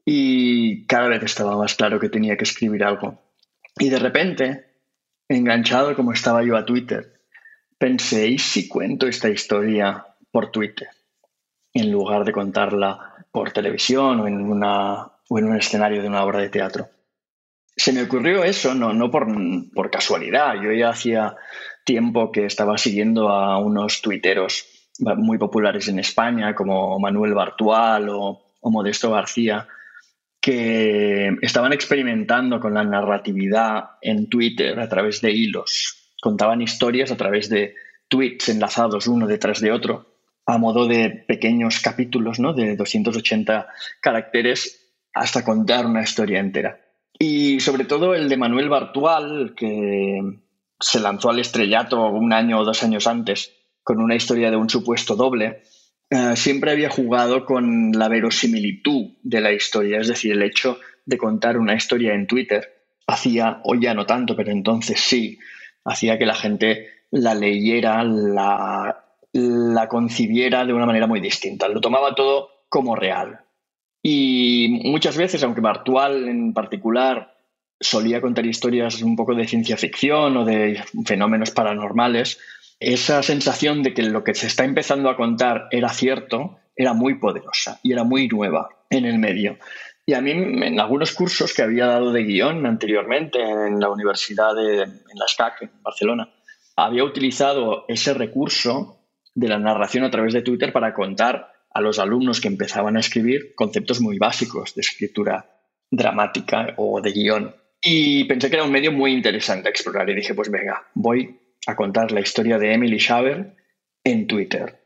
Y 0.06 0.86
cada 0.86 1.08
vez 1.08 1.22
estaba 1.24 1.58
más 1.58 1.74
claro 1.74 2.00
que 2.00 2.08
tenía 2.08 2.38
que 2.38 2.44
escribir 2.44 2.84
algo. 2.84 3.20
Y 3.78 3.88
de 3.88 3.98
repente, 3.98 4.66
enganchado 5.28 5.94
como 5.96 6.12
estaba 6.12 6.42
yo 6.42 6.56
a 6.56 6.64
Twitter, 6.64 7.20
pensé, 7.78 8.28
¿y 8.28 8.38
si 8.38 8.68
cuento 8.68 9.06
esta 9.06 9.28
historia 9.28 10.06
por 10.30 10.50
Twitter? 10.50 10.88
En 11.74 11.90
lugar 11.90 12.24
de 12.24 12.32
contarla 12.32 13.26
por 13.32 13.50
televisión 13.50 14.20
o 14.20 14.28
en, 14.28 14.40
una, 14.40 15.10
o 15.28 15.38
en 15.38 15.46
un 15.46 15.56
escenario 15.56 16.02
de 16.02 16.08
una 16.08 16.22
obra 16.22 16.40
de 16.40 16.50
teatro. 16.50 16.88
Se 17.74 17.92
me 17.92 18.02
ocurrió 18.02 18.44
eso, 18.44 18.74
no, 18.74 18.92
no 18.92 19.10
por, 19.10 19.26
por 19.74 19.90
casualidad. 19.90 20.54
Yo 20.62 20.70
ya 20.72 20.90
hacía 20.90 21.34
tiempo 21.84 22.30
que 22.30 22.44
estaba 22.44 22.76
siguiendo 22.76 23.30
a 23.30 23.58
unos 23.58 24.02
tuiteros 24.02 24.66
muy 24.98 25.38
populares 25.38 25.88
en 25.88 25.98
España, 25.98 26.54
como 26.54 26.98
Manuel 26.98 27.34
Bartual 27.34 28.10
o, 28.10 28.42
o, 28.60 28.70
Modesto 28.70 29.10
García, 29.10 29.66
que 30.42 31.36
estaban 31.40 31.72
experimentando 31.72 32.58
con 32.58 32.74
la 32.74 32.82
narratividad 32.82 33.92
en 34.02 34.28
Twitter 34.28 34.78
a 34.80 34.88
través 34.88 35.20
de 35.20 35.30
hilos. 35.30 36.14
Contaban 36.20 36.60
historias 36.60 37.12
a 37.12 37.16
través 37.16 37.48
de 37.48 37.76
tweets 38.08 38.48
enlazados 38.48 39.06
uno 39.06 39.28
detrás 39.28 39.60
de 39.60 39.70
otro 39.70 40.12
a 40.44 40.58
modo 40.58 40.88
de 40.88 41.10
pequeños 41.10 41.78
capítulos, 41.78 42.40
¿no? 42.40 42.52
De 42.52 42.74
280 42.74 43.68
caracteres 44.00 44.92
hasta 45.14 45.44
contar 45.44 45.86
una 45.86 46.02
historia 46.02 46.40
entera. 46.40 46.80
Y 47.16 47.60
sobre 47.60 47.84
todo 47.84 48.16
el 48.16 48.28
de 48.28 48.36
Manuel 48.36 48.68
Bartual, 48.68 49.54
que 49.56 50.20
se 50.80 50.98
lanzó 50.98 51.30
al 51.30 51.38
estrellato 51.38 52.04
un 52.06 52.32
año 52.32 52.58
o 52.58 52.64
dos 52.64 52.82
años 52.82 53.06
antes 53.06 53.54
con 53.84 54.00
una 54.00 54.16
historia 54.16 54.50
de 54.50 54.56
un 54.56 54.68
supuesto 54.68 55.14
doble, 55.14 55.62
eh, 56.12 56.36
siempre 56.36 56.70
había 56.70 56.90
jugado 56.90 57.44
con 57.44 57.92
la 57.92 58.08
verosimilitud 58.08 59.12
de 59.22 59.40
la 59.40 59.52
historia, 59.52 59.98
es 59.98 60.08
decir, 60.08 60.32
el 60.32 60.42
hecho 60.42 60.78
de 61.06 61.18
contar 61.18 61.56
una 61.56 61.74
historia 61.74 62.14
en 62.14 62.26
Twitter 62.26 62.84
hacía, 63.06 63.60
hoy 63.64 63.80
ya 63.80 63.94
no 63.94 64.06
tanto, 64.06 64.36
pero 64.36 64.52
entonces 64.52 65.00
sí, 65.00 65.38
hacía 65.84 66.18
que 66.18 66.26
la 66.26 66.34
gente 66.34 66.88
la 67.10 67.34
leyera, 67.34 68.04
la 68.04 69.02
la 69.32 69.88
concibiera 69.88 70.64
de 70.64 70.72
una 70.72 70.86
manera 70.86 71.06
muy 71.06 71.20
distinta. 71.20 71.68
Lo 71.68 71.80
tomaba 71.80 72.14
todo 72.14 72.50
como 72.68 72.94
real. 72.94 73.40
Y 74.02 74.80
muchas 74.84 75.16
veces, 75.16 75.42
aunque 75.42 75.60
Bartual 75.60 76.28
en 76.28 76.52
particular 76.52 77.34
solía 77.80 78.20
contar 78.20 78.46
historias 78.46 79.02
un 79.02 79.16
poco 79.16 79.34
de 79.34 79.46
ciencia 79.46 79.76
ficción 79.76 80.36
o 80.36 80.44
de 80.44 80.82
fenómenos 81.04 81.50
paranormales, 81.50 82.38
esa 82.82 83.22
sensación 83.22 83.82
de 83.82 83.94
que 83.94 84.02
lo 84.02 84.24
que 84.24 84.34
se 84.34 84.46
está 84.46 84.64
empezando 84.64 85.08
a 85.08 85.16
contar 85.16 85.68
era 85.70 85.88
cierto 85.90 86.58
era 86.74 86.94
muy 86.94 87.18
poderosa 87.18 87.78
y 87.82 87.92
era 87.92 88.04
muy 88.04 88.28
nueva 88.28 88.68
en 88.90 89.04
el 89.04 89.18
medio. 89.18 89.58
Y 90.04 90.14
a 90.14 90.20
mí, 90.20 90.32
en 90.32 90.80
algunos 90.80 91.12
cursos 91.12 91.54
que 91.54 91.62
había 91.62 91.86
dado 91.86 92.12
de 92.12 92.24
guion 92.24 92.66
anteriormente 92.66 93.40
en 93.40 93.78
la 93.78 93.88
Universidad 93.88 94.54
de 94.54 94.82
en 94.82 95.18
la 95.18 95.28
SCAC, 95.28 95.62
en 95.62 95.82
Barcelona, 95.82 96.28
había 96.76 97.04
utilizado 97.04 97.84
ese 97.88 98.12
recurso 98.14 98.98
de 99.34 99.48
la 99.48 99.58
narración 99.58 100.04
a 100.04 100.10
través 100.10 100.32
de 100.32 100.42
Twitter 100.42 100.72
para 100.72 100.92
contar 100.92 101.52
a 101.72 101.80
los 101.80 101.98
alumnos 101.98 102.40
que 102.40 102.48
empezaban 102.48 102.96
a 102.96 103.00
escribir 103.00 103.54
conceptos 103.54 104.00
muy 104.00 104.18
básicos 104.18 104.74
de 104.74 104.80
escritura 104.80 105.46
dramática 105.90 106.74
o 106.76 107.00
de 107.00 107.12
guion. 107.12 107.54
Y 107.80 108.24
pensé 108.24 108.48
que 108.48 108.56
era 108.56 108.64
un 108.64 108.72
medio 108.72 108.92
muy 108.92 109.12
interesante 109.12 109.68
a 109.68 109.70
explorar 109.70 110.08
y 110.10 110.14
dije, 110.14 110.34
pues 110.34 110.50
venga, 110.50 110.84
voy 110.94 111.38
a 111.66 111.76
contar 111.76 112.12
la 112.12 112.20
historia 112.20 112.58
de 112.58 112.72
Emily 112.72 112.98
Schaber 112.98 113.56
en 114.04 114.26
Twitter. 114.26 114.82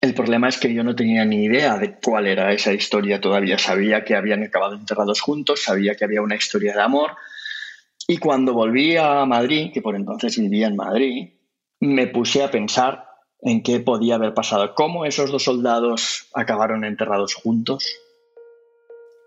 El 0.00 0.14
problema 0.14 0.48
es 0.48 0.58
que 0.58 0.74
yo 0.74 0.82
no 0.82 0.96
tenía 0.96 1.24
ni 1.24 1.44
idea 1.44 1.78
de 1.78 1.94
cuál 2.00 2.26
era 2.26 2.52
esa 2.52 2.72
historia 2.72 3.20
todavía. 3.20 3.56
Sabía 3.56 4.04
que 4.04 4.16
habían 4.16 4.42
acabado 4.42 4.74
enterrados 4.74 5.20
juntos, 5.20 5.62
sabía 5.62 5.94
que 5.94 6.04
había 6.04 6.22
una 6.22 6.34
historia 6.34 6.74
de 6.74 6.82
amor. 6.82 7.12
Y 8.08 8.18
cuando 8.18 8.52
volví 8.52 8.96
a 8.96 9.24
Madrid, 9.26 9.70
que 9.72 9.80
por 9.80 9.94
entonces 9.94 10.36
vivía 10.36 10.66
en 10.66 10.74
Madrid, 10.74 11.34
me 11.78 12.08
puse 12.08 12.42
a 12.42 12.50
pensar 12.50 13.06
en 13.42 13.62
qué 13.62 13.78
podía 13.78 14.16
haber 14.16 14.34
pasado, 14.34 14.74
cómo 14.74 15.04
esos 15.04 15.30
dos 15.30 15.44
soldados 15.44 16.26
acabaron 16.34 16.84
enterrados 16.84 17.34
juntos. 17.34 17.86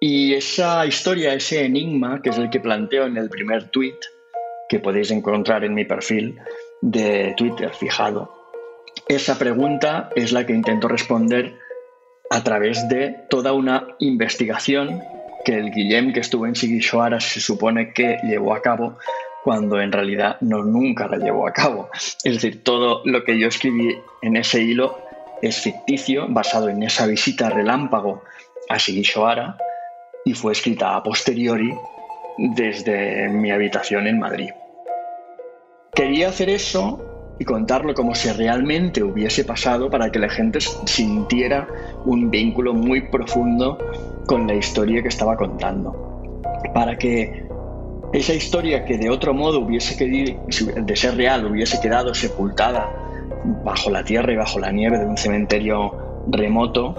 Y 0.02 0.34
esa 0.34 0.86
historia, 0.86 1.34
ese 1.34 1.64
enigma, 1.64 2.22
que 2.22 2.32
es 2.32 2.38
el 2.38 2.50
que 2.50 2.60
planteo 2.60 3.06
en 3.06 3.16
el 3.16 3.30
primer 3.30 3.70
tweet, 3.70 3.98
que 4.68 4.80
podéis 4.80 5.12
encontrar 5.12 5.64
en 5.64 5.74
mi 5.74 5.86
perfil 5.86 6.38
de 6.82 7.34
Twitter 7.38 7.72
fijado, 7.74 8.36
esa 9.08 9.38
pregunta 9.38 10.10
es 10.16 10.32
la 10.32 10.46
que 10.46 10.54
intento 10.54 10.88
responder 10.88 11.60
a 12.32 12.44
través 12.44 12.88
de 12.90 13.16
toda 13.30 13.54
una 13.54 13.88
investigación 14.00 15.02
que 15.44 15.54
el 15.54 15.72
Guillem 15.72 16.12
que 16.12 16.22
estuvo 16.22 16.48
en 16.48 16.56
Sigishwara 16.56 17.20
se 17.20 17.40
supone 17.40 17.94
que 17.94 18.18
llevó 18.24 18.56
a 18.56 18.64
cabo 18.64 18.98
cuando 19.44 19.80
en 19.80 19.92
realidad 19.92 20.38
no 20.42 20.64
nunca 20.64 21.08
la 21.08 21.18
llevó 21.18 21.48
a 21.48 21.54
cabo. 21.54 21.90
Es 22.24 22.34
decir, 22.34 22.64
todo 22.64 23.04
lo 23.06 23.24
que 23.24 23.38
yo 23.38 23.48
escribí 23.48 23.96
en 24.24 24.38
ese 24.38 24.64
hilo 24.64 24.98
es 25.44 25.62
ficticio, 25.62 26.26
basado 26.28 26.70
en 26.70 26.82
esa 26.82 27.06
visita 27.06 27.52
relámpago 27.52 28.24
a 28.70 28.80
Sigishwara 28.80 29.58
y 30.26 30.34
fue 30.34 30.54
escrita 30.54 30.96
a 30.96 31.04
posteriori 31.04 31.72
desde 32.38 33.30
mi 33.30 33.52
habitación 33.52 34.08
en 34.08 34.18
Madrid. 34.18 34.50
Quería 35.96 36.28
hacer 36.28 36.50
eso 36.50 37.00
y 37.40 37.46
contarlo 37.46 37.94
como 37.94 38.16
si 38.16 38.30
realmente 38.30 39.02
hubiese 39.02 39.46
pasado 39.46 39.90
para 39.90 40.12
que 40.12 40.20
la 40.20 40.30
gente 40.30 40.60
sintiera 40.60 41.68
un 42.06 42.30
vínculo 42.30 42.74
muy 42.74 43.10
profundo 43.10 43.78
con 44.26 44.46
la 44.46 44.56
historia 44.56 45.02
que 45.02 45.08
estaba 45.08 45.38
contando. 45.38 46.42
Para 46.74 46.98
que 46.98 47.46
esa 48.14 48.34
historia 48.34 48.86
que 48.86 48.98
de 48.98 49.10
otro 49.10 49.34
modo 49.34 49.60
hubiese 49.60 49.96
querido, 49.96 50.46
de 50.76 50.96
ser 50.96 51.16
real, 51.16 51.46
hubiese 51.46 51.80
quedado 51.80 52.14
sepultada 52.14 52.90
bajo 53.64 53.90
la 53.90 54.04
tierra 54.04 54.34
y 54.34 54.36
bajo 54.36 54.60
la 54.60 54.72
nieve 54.72 54.98
de 55.00 55.06
un 55.06 55.18
cementerio 55.18 56.24
remoto, 56.28 56.94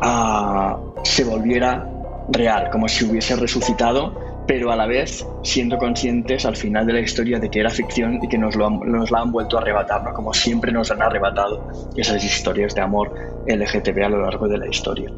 ah, 0.00 0.78
se 1.02 1.24
volviera 1.24 1.88
real, 2.28 2.70
como 2.70 2.88
si 2.88 3.04
hubiese 3.04 3.36
resucitado 3.36 4.27
pero 4.48 4.72
a 4.72 4.76
la 4.76 4.86
vez 4.86 5.26
siendo 5.44 5.76
conscientes 5.76 6.46
al 6.46 6.56
final 6.56 6.86
de 6.86 6.94
la 6.94 7.00
historia 7.00 7.38
de 7.38 7.50
que 7.50 7.60
era 7.60 7.68
ficción 7.68 8.18
y 8.22 8.28
que 8.28 8.38
nos, 8.38 8.56
nos 8.56 9.10
la 9.10 9.20
han 9.20 9.30
vuelto 9.30 9.58
a 9.58 9.60
arrebatar, 9.60 10.02
como 10.14 10.32
siempre 10.32 10.72
nos 10.72 10.90
han 10.90 11.02
arrebatado 11.02 11.90
esas 11.94 12.24
historias 12.24 12.74
de 12.74 12.80
amor 12.80 13.12
LGTB 13.46 14.02
a 14.02 14.08
lo 14.08 14.22
largo 14.22 14.48
de 14.48 14.58
la 14.58 14.66
historia. 14.66 15.12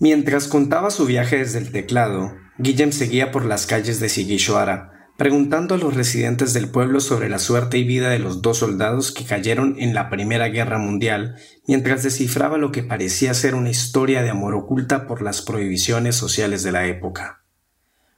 Mientras 0.00 0.48
contaba 0.48 0.90
su 0.90 1.06
viaje 1.06 1.38
desde 1.38 1.60
el 1.60 1.70
teclado, 1.70 2.32
Guillem 2.58 2.90
seguía 2.90 3.30
por 3.30 3.46
las 3.46 3.66
calles 3.66 4.00
de 4.00 4.08
Sigishoara, 4.08 4.95
preguntando 5.16 5.74
a 5.74 5.78
los 5.78 5.94
residentes 5.94 6.52
del 6.52 6.68
pueblo 6.68 7.00
sobre 7.00 7.28
la 7.28 7.38
suerte 7.38 7.78
y 7.78 7.84
vida 7.84 8.10
de 8.10 8.18
los 8.18 8.42
dos 8.42 8.58
soldados 8.58 9.12
que 9.12 9.24
cayeron 9.24 9.76
en 9.78 9.94
la 9.94 10.10
Primera 10.10 10.48
Guerra 10.48 10.78
Mundial, 10.78 11.36
mientras 11.66 12.02
descifraba 12.02 12.58
lo 12.58 12.70
que 12.72 12.82
parecía 12.82 13.32
ser 13.34 13.54
una 13.54 13.70
historia 13.70 14.22
de 14.22 14.30
amor 14.30 14.54
oculta 14.54 15.06
por 15.06 15.22
las 15.22 15.42
prohibiciones 15.42 16.16
sociales 16.16 16.62
de 16.62 16.72
la 16.72 16.86
época. 16.86 17.42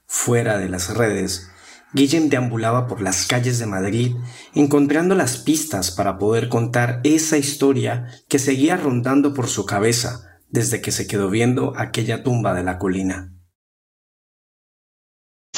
Fuera 0.06 0.58
de 0.58 0.68
las 0.68 0.96
redes, 0.96 1.50
Guillem 1.92 2.28
deambulaba 2.28 2.86
por 2.86 3.00
las 3.00 3.26
calles 3.26 3.58
de 3.58 3.66
Madrid, 3.66 4.14
encontrando 4.54 5.14
las 5.14 5.38
pistas 5.38 5.90
para 5.90 6.18
poder 6.18 6.48
contar 6.48 7.00
esa 7.04 7.38
historia 7.38 8.08
que 8.28 8.38
seguía 8.38 8.76
rondando 8.76 9.32
por 9.32 9.48
su 9.48 9.64
cabeza 9.64 10.24
desde 10.50 10.80
que 10.80 10.92
se 10.92 11.06
quedó 11.06 11.30
viendo 11.30 11.74
aquella 11.76 12.22
tumba 12.22 12.54
de 12.54 12.64
la 12.64 12.78
colina. 12.78 13.37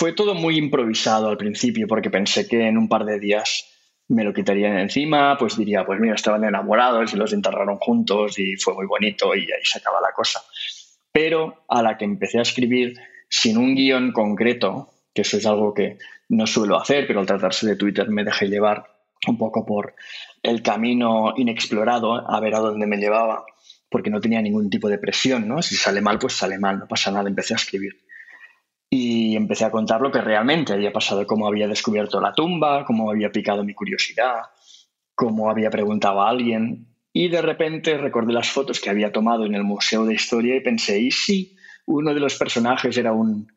Fue 0.00 0.14
todo 0.14 0.34
muy 0.34 0.56
improvisado 0.56 1.28
al 1.28 1.36
principio 1.36 1.86
porque 1.86 2.08
pensé 2.08 2.48
que 2.48 2.66
en 2.66 2.78
un 2.78 2.88
par 2.88 3.04
de 3.04 3.20
días 3.20 3.66
me 4.08 4.24
lo 4.24 4.32
quitarían 4.32 4.78
encima, 4.78 5.36
pues 5.36 5.58
diría, 5.58 5.84
pues 5.84 6.00
mira, 6.00 6.14
estaban 6.14 6.42
enamorados 6.42 7.12
y 7.12 7.18
los 7.18 7.34
enterraron 7.34 7.76
juntos 7.76 8.38
y 8.38 8.56
fue 8.56 8.72
muy 8.72 8.86
bonito 8.86 9.34
y 9.34 9.40
ahí 9.40 9.62
se 9.62 9.78
acaba 9.78 10.00
la 10.00 10.12
cosa. 10.12 10.40
Pero 11.12 11.66
a 11.68 11.82
la 11.82 11.98
que 11.98 12.06
empecé 12.06 12.38
a 12.38 12.42
escribir 12.48 12.98
sin 13.28 13.58
un 13.58 13.74
guion 13.74 14.12
concreto, 14.12 14.88
que 15.12 15.20
eso 15.20 15.36
es 15.36 15.44
algo 15.44 15.74
que 15.74 15.98
no 16.30 16.46
suelo 16.46 16.80
hacer, 16.80 17.06
pero 17.06 17.20
al 17.20 17.26
tratarse 17.26 17.66
de 17.66 17.76
Twitter 17.76 18.08
me 18.08 18.24
dejé 18.24 18.48
llevar 18.48 18.86
un 19.26 19.36
poco 19.36 19.66
por 19.66 19.94
el 20.42 20.62
camino 20.62 21.34
inexplorado, 21.36 22.26
a 22.26 22.40
ver 22.40 22.54
a 22.54 22.60
dónde 22.60 22.86
me 22.86 22.96
llevaba, 22.96 23.44
porque 23.90 24.08
no 24.08 24.22
tenía 24.22 24.40
ningún 24.40 24.70
tipo 24.70 24.88
de 24.88 24.96
presión, 24.96 25.46
¿no? 25.46 25.60
Si 25.60 25.76
sale 25.76 26.00
mal, 26.00 26.18
pues 26.18 26.32
sale 26.32 26.58
mal, 26.58 26.78
no 26.78 26.88
pasa 26.88 27.10
nada, 27.10 27.28
empecé 27.28 27.52
a 27.52 27.58
escribir 27.58 28.00
y 28.92 29.36
empecé 29.36 29.64
a 29.64 29.70
contar 29.70 30.00
lo 30.00 30.10
que 30.10 30.20
realmente 30.20 30.72
había 30.72 30.92
pasado, 30.92 31.24
cómo 31.24 31.46
había 31.46 31.68
descubierto 31.68 32.20
la 32.20 32.32
tumba, 32.32 32.84
cómo 32.84 33.08
había 33.08 33.30
picado 33.30 33.62
mi 33.62 33.72
curiosidad, 33.72 34.40
cómo 35.14 35.48
había 35.48 35.70
preguntado 35.70 36.20
a 36.20 36.28
alguien. 36.28 36.88
Y 37.12 37.28
de 37.28 37.40
repente 37.40 37.96
recordé 37.96 38.32
las 38.32 38.50
fotos 38.50 38.80
que 38.80 38.90
había 38.90 39.12
tomado 39.12 39.46
en 39.46 39.54
el 39.54 39.62
Museo 39.62 40.04
de 40.04 40.14
Historia 40.14 40.56
y 40.56 40.60
pensé, 40.60 40.98
¿y 40.98 41.12
si 41.12 41.56
uno 41.86 42.12
de 42.12 42.20
los 42.20 42.36
personajes 42.36 42.96
era 42.96 43.12
un, 43.12 43.52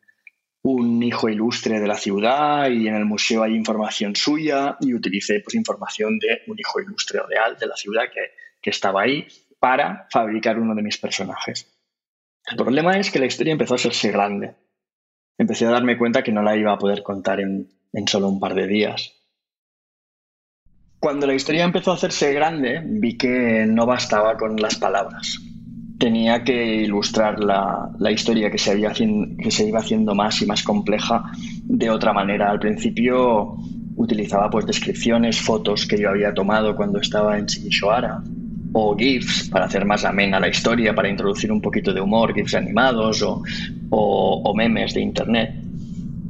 un 0.62 1.02
hijo 1.02 1.28
ilustre 1.28 1.80
de 1.80 1.88
la 1.88 1.96
ciudad 1.96 2.70
y 2.70 2.86
en 2.86 2.94
el 2.94 3.04
museo 3.04 3.42
hay 3.42 3.54
información 3.54 4.14
suya 4.14 4.76
y 4.80 4.94
utilicé 4.94 5.40
pues, 5.40 5.56
información 5.56 6.18
de 6.20 6.42
un 6.46 6.58
hijo 6.58 6.80
ilustre 6.80 7.20
real 7.28 7.56
de 7.58 7.66
la 7.66 7.76
ciudad 7.76 8.04
que, 8.12 8.30
que 8.62 8.70
estaba 8.70 9.02
ahí 9.02 9.26
para 9.58 10.06
fabricar 10.10 10.60
uno 10.60 10.76
de 10.76 10.82
mis 10.82 10.98
personajes. 10.98 11.76
El 12.48 12.56
problema 12.56 12.98
es 12.98 13.10
que 13.10 13.18
la 13.18 13.26
historia 13.26 13.52
empezó 13.52 13.74
a 13.74 13.76
hacerse 13.76 14.12
grande 14.12 14.54
empecé 15.38 15.66
a 15.66 15.70
darme 15.70 15.98
cuenta 15.98 16.22
que 16.22 16.32
no 16.32 16.42
la 16.42 16.56
iba 16.56 16.72
a 16.72 16.78
poder 16.78 17.02
contar 17.02 17.40
en, 17.40 17.68
solo 18.06 18.28
un 18.28 18.40
par 18.40 18.54
de 18.54 18.66
días. 18.66 19.12
Cuando 20.98 21.26
la 21.26 21.34
historia 21.34 21.64
empezó 21.64 21.90
a 21.90 21.94
hacerse 21.94 22.32
grande, 22.32 22.82
vi 22.84 23.18
que 23.18 23.66
no 23.68 23.84
bastaba 23.86 24.36
con 24.36 24.56
las 24.56 24.76
palabras. 24.76 25.38
Tenía 25.98 26.42
que 26.42 26.76
ilustrar 26.76 27.40
la, 27.40 28.10
historia 28.10 28.50
que 28.50 28.58
se, 28.58 28.70
había, 28.70 28.92
que 28.92 29.50
se 29.50 29.66
iba 29.66 29.80
haciendo 29.80 30.14
más 30.14 30.40
y 30.42 30.46
más 30.46 30.62
compleja 30.62 31.24
de 31.64 31.90
otra 31.90 32.12
manera. 32.12 32.50
Al 32.50 32.58
principio 32.58 33.56
utilizaba 33.96 34.50
pues 34.50 34.66
descripciones, 34.66 35.40
fotos 35.40 35.86
que 35.86 35.98
yo 35.98 36.08
había 36.08 36.32
tomado 36.32 36.74
cuando 36.74 37.00
estaba 37.00 37.38
en 37.38 37.46
Shigishoara 37.46 38.22
o 38.74 38.96
GIFs 38.96 39.48
para 39.48 39.66
hacer 39.66 39.84
más 39.84 40.04
amena 40.04 40.40
la 40.40 40.48
historia, 40.48 40.94
para 40.94 41.08
introducir 41.08 41.50
un 41.52 41.60
poquito 41.60 41.94
de 41.94 42.00
humor, 42.00 42.34
GIFs 42.34 42.56
animados 42.56 43.22
o, 43.22 43.42
o, 43.90 44.54
memes 44.54 44.94
de 44.94 45.00
Internet. 45.00 45.54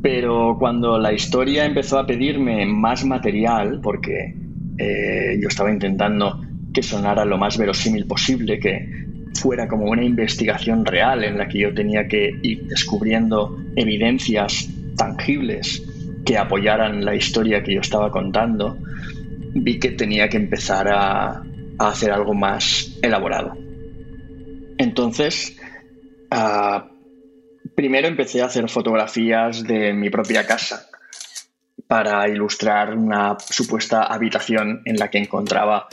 Pero 0.02 0.57
cuando 0.59 0.98
la 0.98 1.12
historia 1.12 1.64
empezó 1.64 1.98
a 1.98 2.07
pedirme 2.07 2.66
más 2.66 3.04
material, 3.07 3.80
porque 3.83 4.35
eh, 4.76 5.38
yo 5.40 5.48
estaba 5.48 5.72
intentando 5.72 6.42
que 6.72 6.83
sonara 6.83 7.24
lo 7.24 7.38
más 7.38 7.57
verosímil 7.57 8.07
posible, 8.07 8.59
que 8.59 8.88
fuera 9.35 9.66
como 9.66 9.87
una 9.87 10.04
investigación 10.04 10.85
real 10.85 11.24
en 11.24 11.38
la 11.38 11.48
que 11.48 11.61
yo 11.61 11.72
tenía 11.72 12.07
que 12.07 12.38
ir 12.42 12.66
descubriendo 12.66 13.59
evidencias 13.74 14.68
tangibles 14.96 15.83
que 16.26 16.37
apoyaran 16.37 17.04
la 17.04 17.14
historia 17.14 17.62
que 17.62 17.74
yo 17.74 17.80
estaba 17.80 18.11
contando, 18.11 18.76
vi 19.54 19.78
que 19.78 19.90
tenía 19.90 20.28
que 20.28 20.37
empezar 20.37 20.88
a, 20.88 21.42
a 21.79 21.89
hacer 21.89 22.13
algo 22.13 22.35
más 22.35 22.99
elaborado. 23.03 23.57
Entonces, 24.79 25.57
ah, 26.31 26.89
primero 27.75 28.09
empecé 28.09 28.43
a 28.43 28.47
hacer 28.47 28.69
fotografías 28.69 29.63
de 29.65 29.93
mi 29.93 30.11
propia 30.11 30.47
casa 30.47 30.87
para 31.87 32.29
ilustrar 32.29 32.97
una 32.97 33.37
supuesta 33.39 34.05
habitación 34.05 34.83
en 34.85 34.97
la 34.97 35.11
que 35.11 35.19
encontraba 35.19 35.87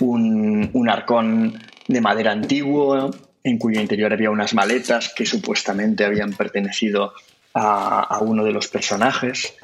un, 0.00 0.70
un 0.72 0.88
arcón 0.88 1.60
de 1.86 2.00
madera 2.00 2.32
antiguo, 2.32 3.10
en 3.42 3.58
cuyo 3.58 3.80
interior 3.80 4.12
había 4.12 4.30
unas 4.30 4.52
maletas 4.54 5.12
que 5.14 5.24
supuestamente 5.24 6.04
habían 6.04 6.32
pertenecido 6.32 7.14
a, 7.54 8.02
a 8.02 8.18
uno 8.20 8.44
de 8.44 8.52
los 8.52 8.68
personajes. 8.68 9.54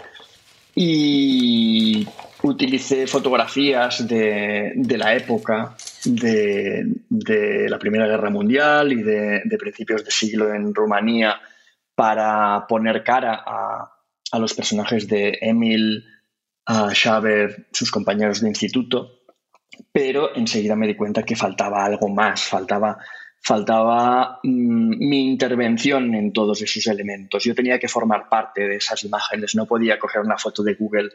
Y 0.74 2.08
utilicé 2.44 3.06
fotografías 3.06 4.06
de, 4.06 4.74
la 4.98 5.14
época 5.14 5.74
de, 6.04 7.68
la 7.68 7.78
Primera 7.78 8.06
Guerra 8.06 8.28
Mundial 8.28 8.92
y 8.92 9.02
de, 9.02 9.56
principios 9.58 10.04
de 10.04 10.10
siglo 10.10 10.52
en 10.52 10.74
Rumanía 10.74 11.40
para 11.94 12.66
poner 12.68 13.02
cara 13.02 13.42
a, 13.46 13.90
los 14.38 14.52
personajes 14.52 15.08
de 15.08 15.38
Emil, 15.40 16.04
a 16.66 16.92
Schaber, 16.92 17.68
sus 17.72 17.90
compañeros 17.90 18.40
de 18.40 18.48
instituto, 18.48 19.20
pero 19.92 20.34
enseguida 20.36 20.76
me 20.76 20.88
di 20.88 20.96
cuenta 20.96 21.22
que 21.22 21.36
faltaba 21.36 21.84
algo 21.84 22.08
más, 22.08 22.42
faltaba, 22.42 22.98
faltaba 23.44 24.40
mm, 24.42 25.06
mi 25.06 25.28
intervención 25.28 26.14
en 26.14 26.32
todos 26.32 26.62
esos 26.62 26.86
elementos. 26.86 27.44
Yo 27.44 27.54
tenía 27.54 27.78
que 27.78 27.88
formar 27.88 28.28
parte 28.28 28.66
de 28.66 28.76
esas 28.76 29.04
imágenes, 29.04 29.54
no 29.54 29.66
podía 29.66 29.98
coger 29.98 30.22
una 30.22 30.38
foto 30.38 30.62
de 30.62 30.74
Google 30.74 31.10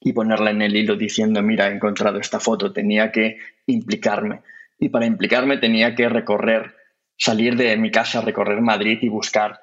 y 0.00 0.12
ponerla 0.12 0.50
en 0.50 0.62
el 0.62 0.74
hilo 0.74 0.96
diciendo, 0.96 1.42
mira, 1.42 1.68
he 1.68 1.74
encontrado 1.74 2.18
esta 2.18 2.40
foto, 2.40 2.72
tenía 2.72 3.12
que 3.12 3.36
implicarme. 3.66 4.40
Y 4.78 4.88
para 4.88 5.06
implicarme 5.06 5.58
tenía 5.58 5.94
que 5.94 6.08
recorrer, 6.08 6.74
salir 7.18 7.56
de 7.56 7.76
mi 7.76 7.90
casa, 7.90 8.22
recorrer 8.22 8.60
Madrid 8.62 8.98
y 9.02 9.08
buscar 9.08 9.60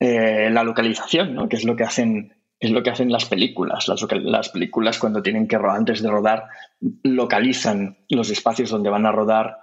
eh, 0.00 0.48
la 0.50 0.64
localización, 0.64 1.34
¿no? 1.34 1.48
que 1.48 1.56
es 1.56 1.64
lo 1.64 1.76
que 1.76 1.84
hacen 1.84 2.34
es 2.60 2.72
lo 2.72 2.82
que 2.82 2.90
hacen 2.90 3.12
las 3.12 3.26
películas. 3.26 3.86
Las, 3.86 4.04
las, 4.10 4.48
películas 4.48 4.98
cuando 4.98 5.22
tienen 5.22 5.46
que 5.46 5.54
antes 5.54 6.02
de 6.02 6.10
rodar 6.10 6.46
localizan 7.04 7.98
los 8.08 8.30
espacios 8.30 8.70
donde 8.70 8.90
van 8.90 9.06
a 9.06 9.12
rodar 9.12 9.58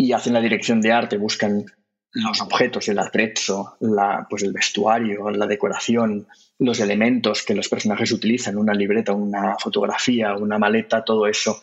y 0.00 0.12
hacen 0.12 0.32
la 0.32 0.40
dirección 0.40 0.80
de 0.80 0.92
arte, 0.92 1.18
buscan 1.18 1.66
los 2.12 2.40
objetos, 2.40 2.88
el 2.88 3.00
atrezzo, 3.00 3.76
la, 3.80 4.26
pues 4.30 4.44
el 4.44 4.52
vestuario, 4.52 5.28
la 5.30 5.46
decoración, 5.46 6.26
los 6.58 6.80
elementos 6.80 7.42
que 7.42 7.54
los 7.54 7.68
personajes 7.68 8.12
utilizan, 8.12 8.56
una 8.56 8.72
libreta, 8.72 9.12
una 9.12 9.56
fotografía, 9.58 10.34
una 10.36 10.58
maleta, 10.58 11.04
todo 11.04 11.26
eso 11.26 11.60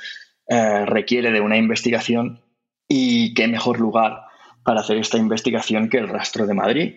eh, 0.48 0.86
requiere 0.86 1.32
de 1.32 1.40
una 1.40 1.58
investigación 1.58 2.42
y 2.88 3.34
qué 3.34 3.48
mejor 3.48 3.80
lugar 3.80 4.26
para 4.64 4.82
hacer 4.82 4.98
esta 4.98 5.18
investigación 5.18 5.90
que 5.90 5.98
el 5.98 6.10
rastro 6.10 6.46
de 6.46 6.54
Madrid. 6.54 6.96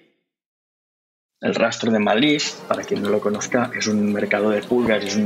El 1.40 1.54
rastro 1.54 1.92
de 1.92 2.00
Madrid, 2.00 2.42
para 2.66 2.82
quien 2.82 3.00
no 3.00 3.10
lo 3.10 3.20
conozca, 3.20 3.70
es 3.76 3.86
un 3.86 4.12
mercado 4.12 4.50
de 4.50 4.60
pulgas, 4.60 5.04
es, 5.04 5.18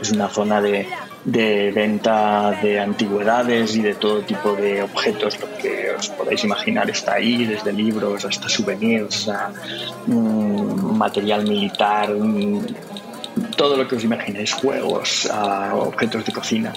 es 0.00 0.10
una 0.10 0.28
zona 0.28 0.60
de, 0.60 0.88
de 1.24 1.70
venta 1.70 2.58
de 2.62 2.80
antigüedades 2.80 3.76
y 3.76 3.82
de 3.82 3.94
todo 3.94 4.22
tipo 4.22 4.54
de 4.54 4.82
objetos, 4.82 5.38
lo 5.40 5.46
que 5.56 5.90
os 5.96 6.08
podáis 6.08 6.42
imaginar 6.42 6.90
está 6.90 7.14
ahí, 7.14 7.44
desde 7.44 7.72
libros 7.72 8.24
hasta 8.24 8.48
souvenirs, 8.48 9.30
mm, 10.06 10.96
material 10.96 11.44
militar, 11.44 12.10
mm, 12.10 12.60
todo 13.56 13.76
lo 13.76 13.86
que 13.86 13.96
os 13.96 14.04
imaginéis, 14.04 14.52
juegos, 14.52 15.30
objetos 15.72 16.24
de 16.24 16.32
cocina. 16.32 16.72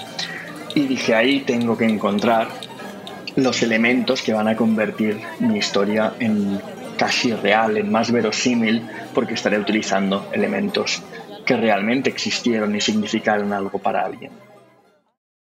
Y 0.74 0.86
dije, 0.86 1.14
ahí 1.14 1.40
tengo 1.40 1.76
que 1.76 1.84
encontrar 1.84 2.48
los 3.34 3.62
elementos 3.62 4.22
que 4.22 4.32
van 4.32 4.48
a 4.48 4.56
convertir 4.56 5.20
mi 5.40 5.58
historia 5.58 6.14
en 6.20 6.60
casi 6.96 7.32
real, 7.32 7.76
en 7.76 7.90
más 7.90 8.10
verosímil, 8.10 8.82
porque 9.12 9.34
estaré 9.34 9.58
utilizando 9.58 10.28
elementos 10.32 11.02
que 11.46 11.56
realmente 11.56 12.10
existieron 12.10 12.76
y 12.76 12.80
significaron 12.80 13.52
algo 13.52 13.78
para 13.78 14.04
alguien. 14.04 14.32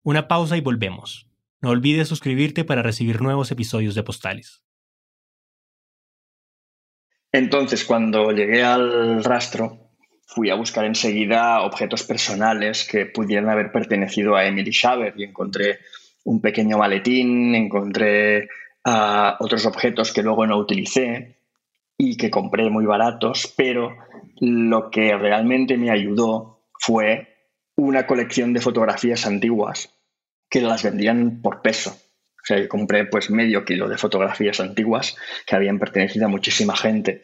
Una 0.04 0.28
pausa 0.28 0.58
y 0.58 0.62
volvemos. 0.62 1.28
No 1.62 1.70
olvides 1.70 2.08
suscribirte 2.08 2.64
para 2.64 2.82
recibir 2.82 3.22
nuevos 3.22 3.52
episodios 3.52 3.94
de 3.94 4.04
Postales. 4.04 4.64
Entonces, 7.32 7.86
cuando 7.86 8.32
llegué 8.32 8.64
al 8.64 9.24
rastro, 9.24 9.92
fui 10.26 10.50
a 10.50 10.56
buscar 10.56 10.86
enseguida 10.86 11.62
objetos 11.62 12.04
personales 12.04 12.88
que 12.90 13.06
pudieran 13.06 13.50
haber 13.50 13.72
pertenecido 13.72 14.36
a 14.36 14.46
Emily 14.46 14.72
Schaber 14.72 15.14
y 15.18 15.24
encontré 15.24 15.80
un 16.24 16.42
pequeño 16.42 16.78
maletín, 16.78 17.54
encontré 17.56 18.48
ah, 18.86 19.38
otros 19.40 19.66
objetos 19.66 20.14
que 20.14 20.24
luego 20.24 20.48
no 20.48 20.58
utilicé 20.58 21.40
y 21.98 22.16
que 22.16 22.30
compré 22.30 22.70
muy 22.70 22.86
baratos, 22.86 23.54
pero 23.58 23.96
lo 24.40 24.90
que 24.90 25.16
realmente 25.18 25.78
me 25.78 25.92
ayudó 25.92 26.68
fue 26.80 27.28
una 27.76 28.06
colección 28.06 28.54
de 28.54 28.62
fotografías 28.62 29.26
antiguas 29.26 29.94
que 30.50 30.62
las 30.62 30.84
vendían 30.84 31.42
por 31.42 31.62
peso. 31.62 31.92
O 31.92 32.46
sea, 32.46 32.58
yo 32.58 32.68
compré 32.68 33.06
pues 33.06 33.30
medio 33.30 33.66
kilo 33.66 33.88
de 33.88 33.98
fotografías 33.98 34.60
antiguas 34.60 35.16
que 35.46 35.56
habían 35.56 35.80
pertenecido 35.80 36.26
a 36.26 36.30
muchísima 36.30 36.76
gente. 36.76 37.22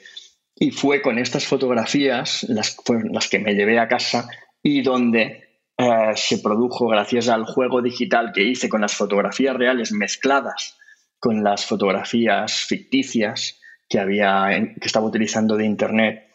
Y 0.56 0.72
fue 0.72 1.02
con 1.02 1.18
estas 1.18 1.46
fotografías 1.46 2.44
las, 2.50 2.78
las 3.12 3.28
que 3.28 3.40
me 3.40 3.56
llevé 3.56 3.80
a 3.80 3.88
casa 3.88 4.28
y 4.62 4.82
donde 4.82 5.62
eh, 5.78 6.12
se 6.16 6.38
produjo, 6.40 6.88
gracias 6.88 7.28
al 7.28 7.46
juego 7.46 7.82
digital 7.82 8.32
que 8.34 8.44
hice 8.44 8.70
con 8.70 8.82
las 8.82 8.94
fotografías 8.94 9.56
reales 9.56 9.92
mezcladas 9.92 10.78
con 11.26 11.44
las 11.44 11.66
fotografías 11.66 12.54
ficticias 12.54 13.60
que, 13.90 14.00
había, 14.00 14.48
que 14.80 14.86
estaba 14.86 15.08
utilizando 15.08 15.58
de 15.58 15.66
Internet, 15.66 16.30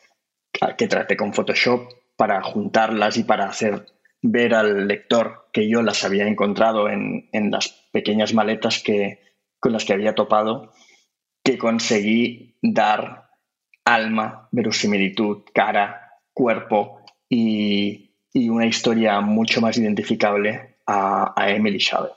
que 0.77 0.89
traté 0.89 1.17
con 1.17 1.33
Photoshop 1.33 1.93
para 2.17 2.43
juntarlas 2.43 3.17
y 3.17 3.25
para 3.25 3.47
hacer 3.47 3.87
ver 4.23 4.55
al 4.55 4.87
lector 4.87 5.49
que 5.53 5.69
yo 5.69 5.83
las 5.83 6.05
había 6.05 6.27
encontrado 6.27 6.89
en, 6.89 7.29
las 7.51 7.69
pequeñas 7.93 8.35
maletas 8.35 8.83
que, 8.83 9.21
con 9.59 9.73
las 9.73 9.85
que 9.85 9.95
había 9.95 10.15
topado, 10.15 10.73
que 11.43 11.57
conseguí 11.57 12.57
dar 12.61 13.31
alma, 13.85 14.49
verosimilitud, 14.53 15.45
cara, 15.55 16.19
cuerpo 16.33 17.05
y, 17.29 18.09
una 18.35 18.67
historia 18.67 19.21
mucho 19.21 19.61
más 19.61 19.77
identificable 19.77 20.77
a, 20.87 21.33
a 21.35 21.51
Emily 21.51 21.79
Chavez. 21.79 22.13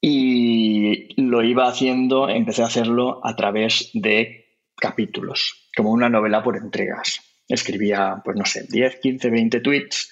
Y 0.00 1.20
lo 1.20 1.42
iba 1.42 1.66
haciendo, 1.66 2.28
empecé 2.28 2.62
a 2.62 2.66
hacerlo 2.66 3.20
a 3.24 3.34
través 3.34 3.90
de 3.94 4.60
capítulos, 4.76 5.70
como 5.76 5.90
una 5.90 6.08
novela 6.08 6.42
por 6.44 6.56
entregas. 6.56 7.27
Escribía, 7.48 8.20
pues 8.24 8.36
no 8.36 8.44
sé, 8.44 8.66
10, 8.68 9.00
15, 9.00 9.30
20 9.30 9.60
tweets, 9.60 10.10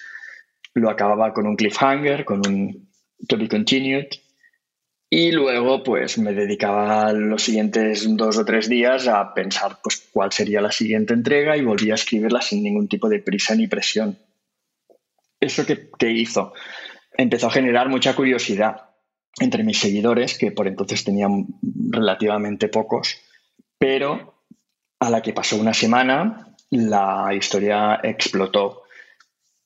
lo 0.73 0.89
acababa 0.89 1.33
con 1.33 1.47
un 1.47 1.55
cliffhanger, 1.55 2.25
con 2.25 2.45
un 2.47 2.89
to 3.27 3.37
be 3.37 3.47
continued, 3.47 4.07
y 5.09 5.31
luego 5.31 5.83
pues 5.83 6.17
me 6.17 6.33
dedicaba 6.33 7.13
los 7.13 7.43
siguientes 7.43 8.05
dos 8.17 8.37
o 8.37 8.45
tres 8.45 8.67
días 8.67 9.07
a 9.07 9.33
pensar 9.33 9.79
pues 9.81 10.09
cuál 10.11 10.33
sería 10.33 10.59
la 10.59 10.71
siguiente 10.71 11.13
entrega 11.13 11.55
y 11.55 11.63
volvía 11.63 11.93
a 11.93 11.95
escribirla 11.95 12.41
sin 12.41 12.61
ningún 12.61 12.89
tipo 12.89 13.07
de 13.07 13.19
prisa 13.19 13.55
ni 13.55 13.67
presión. 13.67 14.17
¿Eso 15.39 15.65
qué, 15.65 15.89
qué 15.97 16.11
hizo? 16.11 16.53
Empezó 17.15 17.47
a 17.47 17.51
generar 17.51 17.87
mucha 17.87 18.15
curiosidad 18.15 18.87
entre 19.39 19.63
mis 19.63 19.79
seguidores, 19.79 20.37
que 20.37 20.51
por 20.51 20.67
entonces 20.67 21.03
tenían 21.03 21.45
relativamente 21.89 22.67
pocos, 22.67 23.21
pero 23.77 24.43
a 24.99 25.09
la 25.09 25.21
que 25.21 25.31
pasó 25.33 25.57
una 25.57 25.73
semana, 25.73 26.55
la 26.71 27.33
historia 27.33 27.99
explotó. 28.03 28.83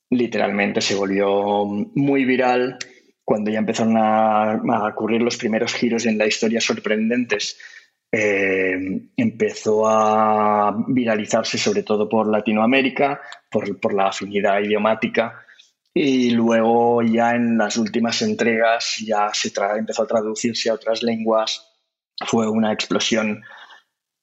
Literalmente 0.10 0.82
se 0.82 0.96
volvió 0.96 1.66
muy 1.66 2.26
viral 2.26 2.78
cuando 3.24 3.52
ya 3.52 3.60
empezaron 3.60 3.96
a, 3.98 4.62
ocurrir 4.90 5.22
los 5.22 5.38
primeros 5.38 5.74
giros 5.74 6.06
en 6.06 6.18
la 6.18 6.28
historia 6.28 6.60
sorprendentes. 6.60 7.58
Eh, 8.12 9.08
empezó 9.16 9.88
a 9.88 10.76
viralizarse 10.88 11.58
sobre 11.58 11.84
todo 11.84 12.10
por 12.10 12.28
Latinoamérica, 12.28 13.22
por, 13.50 13.80
por 13.80 13.94
la 13.94 14.08
afinidad 14.08 14.60
idiomática 14.60 15.46
y 15.94 16.32
luego 16.32 17.02
ya 17.02 17.36
en 17.36 17.58
las 17.58 17.78
últimas 17.78 18.22
entregas 18.22 18.98
ya 19.06 19.30
se 19.34 19.52
empezó 19.78 20.04
a 20.04 20.08
traducirse 20.08 20.70
a 20.70 20.76
otras 20.76 21.04
lenguas. 21.04 21.68
Fue 22.26 22.50
una 22.50 22.72
explosión 22.72 23.44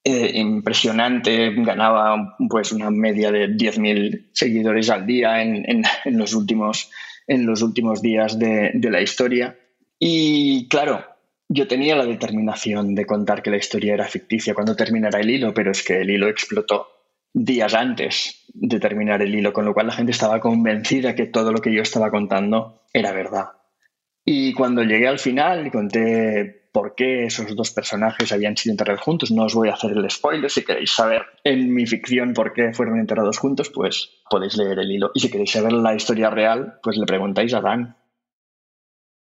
eh, 0.09 0.33
impresionante. 0.35 1.53
Ganaba 1.55 2.37
pues 2.49 2.73
una 2.73 2.91
media 2.91 3.31
de 3.31 3.49
10.000 3.49 4.31
seguidores 4.33 4.91
al 4.91 5.07
día 5.07 5.43
en, 5.43 5.83
los, 6.07 6.35
últimos, 6.35 6.91
en 7.27 7.47
los 7.47 7.63
últimos 7.63 8.03
días 8.03 8.39
de, 8.39 8.73
de 8.75 8.91
la 8.91 9.01
historia. 9.01 9.57
Y 9.99 10.69
claro, 10.69 11.05
yo 11.49 11.67
tenía 11.67 11.97
la 11.97 12.07
determinación 12.07 12.95
de 12.95 13.07
contar 13.07 13.43
que 13.43 13.51
la 13.51 13.57
historia 13.57 13.95
era 13.95 14.05
ficticia 14.07 14.55
cuando 14.55 14.77
terminara 14.77 15.21
el 15.21 15.31
hilo, 15.31 15.55
pero 15.55 15.71
es 15.71 15.83
que 15.83 16.01
el 16.01 16.11
hilo 16.11 16.29
explotó 16.29 16.89
días 17.33 17.75
antes 17.75 18.45
de 18.53 18.81
terminar 18.81 19.23
el 19.23 19.35
hilo, 19.35 19.53
con 19.53 19.65
lo 19.65 19.75
cual 19.75 19.87
la 19.87 19.93
gente 19.93 20.13
estaba 20.13 20.41
convencida 20.41 21.15
que 21.15 21.27
todo 21.27 21.53
lo 21.53 21.61
que 21.61 21.73
yo 21.73 21.83
estaba 21.83 22.11
contando 22.11 22.83
era 22.93 23.13
verdad. 23.13 23.49
Y 24.25 24.53
cuando 24.53 24.83
llegué 24.83 25.09
al 25.09 25.19
final 25.19 25.67
y 25.67 25.71
conté 25.71 26.58
por 26.73 26.95
qué 26.95 27.25
esos 27.25 27.55
dos 27.57 27.71
personajes 27.71 28.33
habían 28.33 28.57
sido 28.57 28.73
enterrados 28.73 29.03
juntos, 29.03 29.31
no 29.31 29.45
os 29.45 29.55
voy 29.55 29.69
a 29.69 29.75
hacer 29.75 29.93
el 29.93 30.11
spoiler, 30.11 30.51
si 30.51 30.65
queréis 30.65 30.93
saber 30.93 31.23
en 31.45 31.73
mi 31.73 31.87
ficción 31.87 32.35
por 32.35 32.53
qué 32.53 32.73
fueron 32.73 32.99
enterrados 32.99 33.39
juntos, 33.39 33.71
pues 33.71 34.11
podéis 34.31 34.57
leer 34.57 34.79
el 34.79 34.91
hilo. 34.91 35.11
Y 35.15 35.21
si 35.21 35.31
queréis 35.31 35.53
saber 35.53 35.73
la 35.73 35.95
historia 35.95 36.31
real, 36.31 36.79
pues 36.83 36.97
le 36.97 37.07
preguntáis 37.07 37.55
a 37.55 37.61
Dan. 37.61 37.97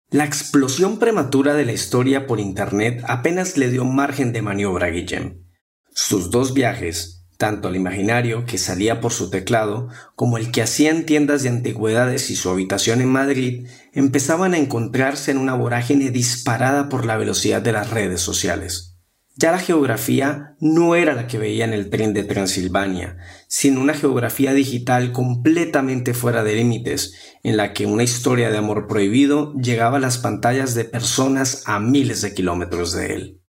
La 0.09 0.25
explosión 0.25 0.99
prematura 0.99 1.55
de 1.55 1.65
la 1.65 1.73
historia 1.73 2.27
por 2.27 2.39
Internet 2.39 3.03
apenas 3.07 3.57
le 3.57 3.69
dio 3.69 3.85
margen 3.85 4.33
de 4.33 4.41
maniobra 4.41 4.87
a 4.87 4.89
Guillem. 4.89 5.45
Sus 5.91 6.29
dos 6.29 6.53
viajes, 6.53 7.14
tanto 7.37 7.69
el 7.69 7.75
imaginario 7.75 8.45
que 8.45 8.57
salía 8.57 9.01
por 9.01 9.11
su 9.11 9.29
teclado 9.29 9.89
como 10.15 10.37
el 10.37 10.51
que 10.51 10.61
hacía 10.61 10.91
en 10.91 11.05
tiendas 11.05 11.43
de 11.43 11.49
antigüedades 11.49 12.29
y 12.29 12.35
su 12.35 12.49
habitación 12.49 13.01
en 13.01 13.09
Madrid 13.09 13.67
empezaban 13.93 14.53
a 14.53 14.57
encontrarse 14.57 15.31
en 15.31 15.37
una 15.37 15.55
vorágine 15.55 16.11
disparada 16.11 16.89
por 16.89 17.05
la 17.05 17.17
velocidad 17.17 17.61
de 17.61 17.71
las 17.71 17.89
redes 17.89 18.21
sociales. 18.21 18.95
Ya 19.37 19.51
la 19.51 19.59
geografía 19.59 20.55
no 20.61 20.95
era 20.95 21.13
la 21.13 21.27
que 21.27 21.37
veía 21.37 21.65
en 21.65 21.73
el 21.73 21.89
tren 21.89 22.13
de 22.13 22.23
Transilvania, 22.23 23.17
sino 23.49 23.81
una 23.81 23.93
geografía 23.93 24.53
digital 24.53 25.11
completamente 25.11 26.13
fuera 26.13 26.41
de 26.41 26.55
límites, 26.55 27.35
en 27.43 27.57
la 27.57 27.73
que 27.73 27.85
una 27.85 28.03
historia 28.03 28.49
de 28.49 28.57
amor 28.57 28.87
prohibido 28.87 29.53
llegaba 29.55 29.97
a 29.97 29.99
las 29.99 30.19
pantallas 30.19 30.73
de 30.73 30.85
personas 30.85 31.63
a 31.67 31.81
miles 31.81 32.21
de 32.21 32.33
kilómetros 32.33 32.93
de 32.93 33.13
él. 33.13 33.41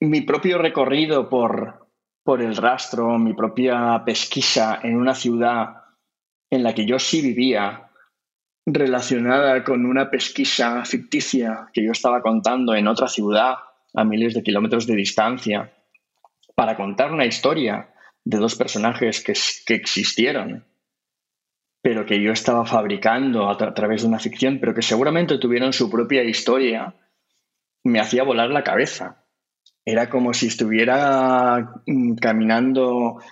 mi 0.00 0.22
propio 0.22 0.56
recorrido 0.56 1.28
por, 1.28 1.85
por 2.26 2.42
el 2.42 2.56
rastro, 2.56 3.18
mi 3.20 3.34
propia 3.34 4.02
pesquisa 4.04 4.80
en 4.82 4.96
una 4.96 5.14
ciudad 5.14 5.84
en 6.50 6.64
la 6.64 6.74
que 6.74 6.84
yo 6.84 6.98
sí 6.98 7.22
vivía, 7.22 7.88
relacionada 8.66 9.62
con 9.62 9.86
una 9.86 10.10
pesquisa 10.10 10.84
ficticia 10.84 11.68
que 11.72 11.84
yo 11.84 11.92
estaba 11.92 12.20
contando 12.22 12.74
en 12.74 12.88
otra 12.88 13.06
ciudad 13.06 13.54
a 13.94 14.04
miles 14.04 14.34
de 14.34 14.42
kilómetros 14.42 14.88
de 14.88 14.96
distancia, 14.96 15.72
para 16.56 16.76
contar 16.76 17.12
una 17.12 17.26
historia 17.26 17.94
de 18.24 18.38
dos 18.38 18.56
personajes 18.56 19.22
que, 19.22 19.34
que 19.64 19.74
existieron, 19.74 20.64
pero 21.80 22.04
que 22.04 22.20
yo 22.20 22.32
estaba 22.32 22.66
fabricando 22.66 23.48
a, 23.48 23.56
través 23.56 24.02
de 24.02 24.08
una 24.08 24.18
ficción, 24.18 24.58
pero 24.58 24.74
que 24.74 24.82
seguramente 24.82 25.38
tuvieron 25.38 25.72
su 25.72 25.88
propia 25.88 26.24
historia, 26.24 26.92
me 27.84 28.00
hacía 28.00 28.24
volar 28.24 28.50
la 28.50 28.64
cabeza. 28.64 29.25
Era 29.88 30.10
como 30.10 30.34
si 30.34 30.48
estuviera 30.48 31.74
mm, 31.86 32.16
caminando 32.16 33.22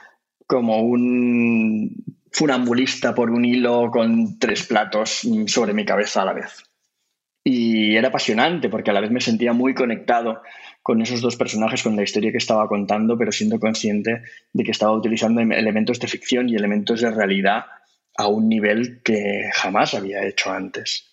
como 0.46 0.82
un 0.82 2.04
funambulista 2.30 3.12
por 3.12 3.30
un 3.32 3.44
hilo 3.44 3.90
con 3.90 4.38
tres 4.38 4.62
platos 4.62 5.24
mm, 5.24 5.46
sobre 5.46 5.74
mi 5.74 5.84
cabeza 5.84 6.22
a 6.22 6.26
la 6.26 6.32
vez. 6.32 6.62
Y 7.42 7.96
era 7.96 8.08
apasionante 8.08 8.68
porque 8.68 8.90
a 8.90 8.94
la 8.94 9.00
vez 9.00 9.10
me 9.10 9.20
sentía 9.20 9.52
muy 9.52 9.74
conectado 9.74 10.42
con 10.80 11.02
esos 11.02 11.20
dos 11.20 11.36
personajes, 11.36 11.82
con 11.82 11.96
la 11.96 12.04
historia 12.04 12.30
que 12.30 12.38
estaba 12.38 12.68
contando, 12.68 13.18
pero 13.18 13.32
siendo 13.32 13.58
consciente 13.58 14.22
de 14.52 14.64
que 14.64 14.70
estaba 14.70 14.96
utilizando 14.96 15.40
em, 15.40 15.50
elementos 15.50 15.98
de 15.98 16.06
ficción 16.06 16.48
y 16.48 16.54
elementos 16.54 17.00
de 17.00 17.10
realidad 17.10 17.64
a 18.16 18.28
un 18.28 18.48
nivel 18.48 19.02
que 19.02 19.50
jamás 19.52 19.94
había 19.94 20.24
hecho 20.24 20.52
antes. 20.52 21.10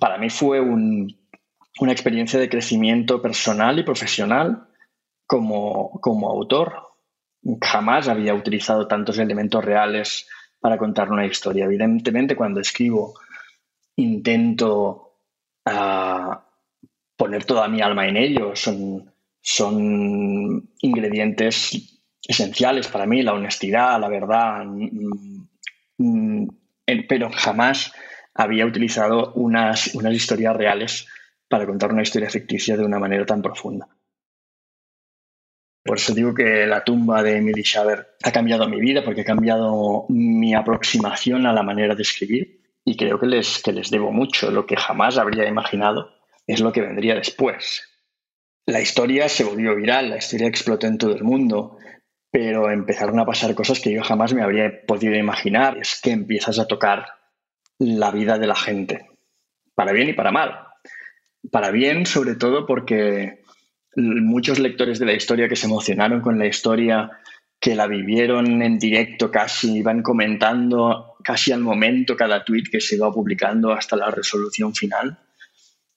Para 0.00 0.16
mí 0.16 0.30
fue 0.30 0.58
una 0.60 1.92
experiencia 1.92 2.40
de 2.40 2.48
crecimiento 2.48 3.20
personal 3.20 3.78
y 3.78 3.82
profesional 3.82 4.68
como, 5.30 6.00
como 6.00 6.28
autor. 6.30 6.74
Jamás 7.62 8.08
había 8.08 8.34
utilizado 8.34 8.86
tantos 8.86 9.18
elementos 9.18 9.64
reales 9.64 10.28
para 10.58 10.76
contar 10.76 11.10
una 11.10 11.26
historia. 11.26 11.66
Evidentemente, 11.66 12.36
cuando 12.36 12.60
escribo, 12.60 13.14
intento 13.96 15.14
ah, 15.66 16.44
poner 17.16 17.44
toda 17.44 17.68
mi 17.68 17.80
alma 17.80 18.08
en 18.08 18.16
ello. 18.16 18.56
Son, 18.56 19.10
son 19.40 20.70
ingredientes 20.80 22.00
esenciales 22.26 22.88
para 22.88 23.06
mí, 23.06 23.22
la 23.22 23.32
honestidad, 23.32 24.00
la 24.00 24.08
verdad, 24.08 24.64
mm, 24.64 25.40
Mm, 26.00 26.48
pero 27.08 27.30
jamás 27.30 27.92
había 28.34 28.64
utilizado 28.64 29.32
unas, 29.34 29.94
unas 29.94 30.14
historias 30.14 30.56
reales 30.56 31.06
para 31.46 31.66
contar 31.66 31.92
una 31.92 32.02
historia 32.02 32.30
ficticia 32.30 32.76
de 32.76 32.84
una 32.84 32.98
manera 32.98 33.26
tan 33.26 33.42
profunda. 33.42 33.86
Por 35.84 35.96
eso 35.96 36.14
digo 36.14 36.34
que 36.34 36.66
la 36.66 36.84
tumba 36.84 37.22
de 37.22 37.38
Emily 37.38 37.62
Schaber 37.62 38.16
ha 38.22 38.32
cambiado 38.32 38.68
mi 38.68 38.80
vida, 38.80 39.02
porque 39.04 39.22
ha 39.22 39.24
cambiado 39.24 40.06
mi 40.08 40.54
aproximación 40.54 41.46
a 41.46 41.52
la 41.52 41.62
manera 41.62 41.94
de 41.94 42.02
escribir 42.02 42.60
y 42.84 42.96
creo 42.96 43.18
que 43.18 43.26
les, 43.26 43.62
que 43.62 43.72
les 43.72 43.90
debo 43.90 44.12
mucho. 44.12 44.50
Lo 44.50 44.66
que 44.66 44.76
jamás 44.76 45.18
habría 45.18 45.48
imaginado 45.48 46.10
es 46.46 46.60
lo 46.60 46.72
que 46.72 46.82
vendría 46.82 47.14
después. 47.14 47.88
La 48.66 48.80
historia 48.80 49.28
se 49.28 49.44
volvió 49.44 49.74
viral, 49.74 50.10
la 50.10 50.18
historia 50.18 50.48
explotó 50.48 50.86
en 50.86 50.98
todo 50.98 51.16
el 51.16 51.24
mundo 51.24 51.78
pero 52.30 52.70
empezaron 52.70 53.18
a 53.18 53.26
pasar 53.26 53.54
cosas 53.54 53.80
que 53.80 53.92
yo 53.92 54.02
jamás 54.02 54.32
me 54.34 54.42
habría 54.42 54.86
podido 54.86 55.14
imaginar. 55.16 55.78
Es 55.78 56.00
que 56.00 56.12
empiezas 56.12 56.58
a 56.58 56.66
tocar 56.66 57.06
la 57.78 58.10
vida 58.10 58.38
de 58.38 58.46
la 58.46 58.54
gente, 58.54 59.08
para 59.74 59.92
bien 59.92 60.10
y 60.10 60.12
para 60.12 60.30
mal. 60.30 60.66
Para 61.50 61.70
bien, 61.70 62.06
sobre 62.06 62.36
todo 62.36 62.66
porque 62.66 63.39
muchos 63.96 64.58
lectores 64.58 64.98
de 64.98 65.06
la 65.06 65.14
historia 65.14 65.48
que 65.48 65.56
se 65.56 65.66
emocionaron 65.66 66.20
con 66.20 66.38
la 66.38 66.46
historia, 66.46 67.10
que 67.58 67.74
la 67.74 67.86
vivieron 67.86 68.62
en 68.62 68.78
directo 68.78 69.30
casi, 69.30 69.78
iban 69.78 70.02
comentando 70.02 71.16
casi 71.22 71.52
al 71.52 71.60
momento 71.60 72.16
cada 72.16 72.44
tweet 72.44 72.64
que 72.70 72.80
se 72.80 72.96
iba 72.96 73.12
publicando 73.12 73.72
hasta 73.72 73.96
la 73.96 74.10
resolución 74.10 74.74
final, 74.74 75.18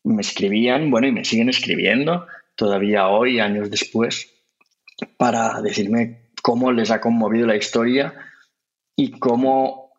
me 0.03 0.21
escribían, 0.21 0.91
bueno, 0.91 1.07
y 1.07 1.11
me 1.11 1.23
siguen 1.23 1.49
escribiendo 1.49 2.27
todavía 2.55 3.07
hoy, 3.07 3.39
años 3.39 3.69
después, 3.69 4.29
para 5.17 5.61
decirme 5.61 6.29
cómo 6.41 6.71
les 6.71 6.91
ha 6.91 6.99
conmovido 6.99 7.47
la 7.47 7.55
historia 7.55 8.13
y 8.95 9.11
cómo 9.11 9.93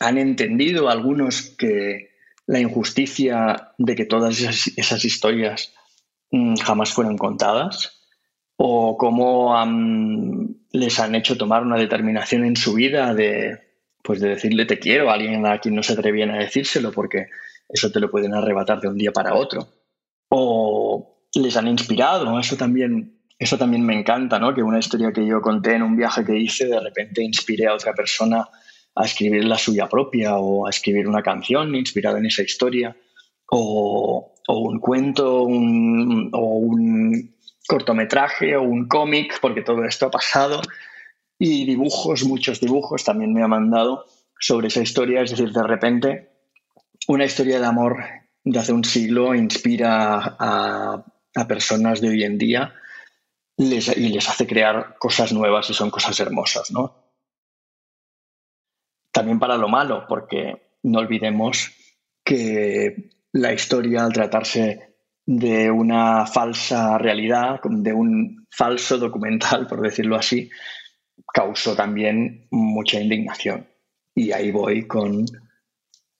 han 0.00 0.18
entendido 0.18 0.88
algunos 0.88 1.42
que 1.42 2.12
la 2.46 2.60
injusticia 2.60 3.72
de 3.78 3.94
que 3.94 4.04
todas 4.04 4.40
esas, 4.40 5.04
historias 5.04 5.72
mm, 5.74 5.81
jamás 6.62 6.90
fueron 6.92 7.18
contadas 7.18 8.02
o 8.56 8.96
cómo 8.96 9.54
les 10.70 11.00
han 11.00 11.14
hecho 11.14 11.36
tomar 11.36 11.62
una 11.62 11.76
determinación 11.76 12.44
en 12.44 12.56
su 12.56 12.74
vida 12.74 13.14
de, 13.14 13.58
pues 14.02 14.20
de 14.20 14.30
decirle 14.30 14.66
te 14.66 14.78
quiero 14.78 15.10
a 15.10 15.14
alguien 15.14 15.46
a 15.46 15.58
quien 15.58 15.74
no 15.74 15.82
se 15.82 15.92
atrevían 15.92 16.30
a 16.30 16.38
decírselo 16.38 16.92
porque 16.92 17.26
eso 17.68 17.90
te 17.90 18.00
lo 18.00 18.10
pueden 18.10 18.34
arrebatar 18.34 18.80
de 18.80 18.88
un 18.88 18.96
día 18.96 19.12
para 19.12 19.34
otro. 19.34 19.68
O 20.28 21.26
les 21.34 21.56
han 21.56 21.68
inspirado, 21.68 22.38
eso 22.38 22.56
también 22.56 23.22
eso 23.42 23.58
también 23.58 23.84
me 23.84 23.98
encanta, 23.98 24.38
¿no? 24.38 24.54
Que 24.54 24.62
una 24.62 24.78
historia 24.78 25.12
que 25.12 25.26
yo 25.26 25.40
conté 25.40 25.74
en 25.74 25.82
un 25.82 25.96
viaje 25.96 26.24
que 26.24 26.38
hice, 26.38 26.66
de 26.66 26.78
repente 26.78 27.24
inspiré 27.24 27.66
a 27.66 27.74
otra 27.74 27.92
persona 27.92 28.48
a 28.94 29.04
escribir 29.04 29.44
la 29.44 29.58
suya 29.58 29.88
propia 29.88 30.36
o 30.36 30.66
a 30.66 30.70
escribir 30.70 31.08
una 31.08 31.22
canción 31.22 31.74
inspirada 31.74 32.18
en 32.18 32.26
esa 32.26 32.42
historia 32.42 32.96
o, 33.46 34.31
un 34.48 34.80
cuento 34.80 35.42
o 35.42 35.46
un 35.46 37.34
cortometraje 37.66 38.56
o 38.56 38.62
un 38.62 38.88
cómic, 38.88 39.38
porque 39.40 39.62
todo 39.62 39.84
esto 39.84 40.06
ha 40.06 40.10
pasado. 40.10 40.60
Y 41.38 41.64
dibujos, 41.64 42.24
muchos 42.24 42.60
dibujos 42.60 43.04
también 43.04 43.32
me 43.32 43.42
ha 43.42 43.48
mandado 43.48 44.04
sobre 44.38 44.68
esa 44.68 44.80
historia. 44.80 45.22
Es 45.22 45.30
decir, 45.30 45.52
de 45.52 45.62
repente 45.62 46.30
una 47.08 47.24
historia 47.24 47.58
de 47.58 47.66
amor 47.66 48.04
de 48.44 48.58
hace 48.58 48.72
un 48.72 48.84
siglo 48.84 49.34
inspira 49.34 50.36
a, 50.38 51.04
a 51.34 51.48
personas 51.48 52.00
de 52.00 52.08
hoy 52.10 52.24
en 52.24 52.38
día 52.38 52.74
y 53.56 53.64
les 54.08 54.28
hace 54.28 54.46
crear 54.46 54.96
cosas 54.98 55.32
nuevas 55.32 55.68
y 55.70 55.74
son 55.74 55.90
cosas 55.90 56.18
hermosas, 56.20 56.70
¿no? 56.70 57.02
También 59.12 59.38
para 59.38 59.56
lo 59.56 59.68
malo, 59.68 60.06
porque 60.08 60.78
no 60.82 60.98
olvidemos 61.00 61.70
que 62.24 63.10
la 63.32 63.52
historia, 63.52 64.04
al 64.04 64.12
tratarse 64.12 64.94
de 65.24 65.70
una 65.70 66.26
falsa 66.26 66.98
realidad, 66.98 67.60
de 67.64 67.92
un 67.92 68.46
falso 68.50 68.98
documental, 68.98 69.66
por 69.68 69.80
decirlo 69.80 70.16
así, 70.16 70.50
causó 71.32 71.74
también 71.74 72.46
mucha 72.50 73.00
indignación. 73.00 73.66
Y 74.14 74.32
ahí 74.32 74.50
voy 74.50 74.86
con 74.86 75.24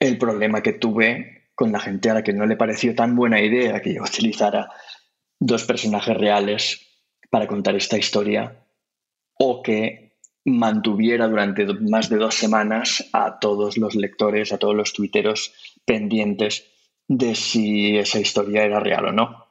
el 0.01 0.19
problema 0.19 0.63
que 0.63 0.73
tuve 0.73 1.51
con 1.55 1.71
la 1.71 1.81
gente 1.81 2.11
a 2.11 2.15
la 2.15 2.23
que 2.23 2.33
no 2.33 2.47
le 2.47 2.57
pareció 2.57 2.95
tan 2.95 3.15
buena 3.15 3.41
idea 3.41 3.81
que 3.81 3.95
yo 3.95 4.03
utilizara 4.09 4.71
dos 5.39 5.65
personajes 5.65 6.17
reales 6.17 6.89
para 7.31 7.47
contar 7.47 7.75
esta 7.77 7.99
historia 7.99 8.67
o 9.39 9.63
que 9.63 10.19
mantuviera 10.45 11.29
durante 11.29 11.65
más 11.67 12.09
de 12.09 12.17
dos 12.17 12.35
semanas 12.35 13.09
a 13.13 13.39
todos 13.39 13.77
los 13.77 13.95
lectores, 13.95 14.53
a 14.53 14.59
todos 14.59 14.75
los 14.75 14.93
tuiteros 14.93 15.55
pendientes 15.85 16.72
de 17.19 17.35
si 17.35 17.99
esa 17.99 18.21
historia 18.21 18.65
era 18.65 18.81
real 18.81 19.07
o 19.07 19.13
no. 19.13 19.49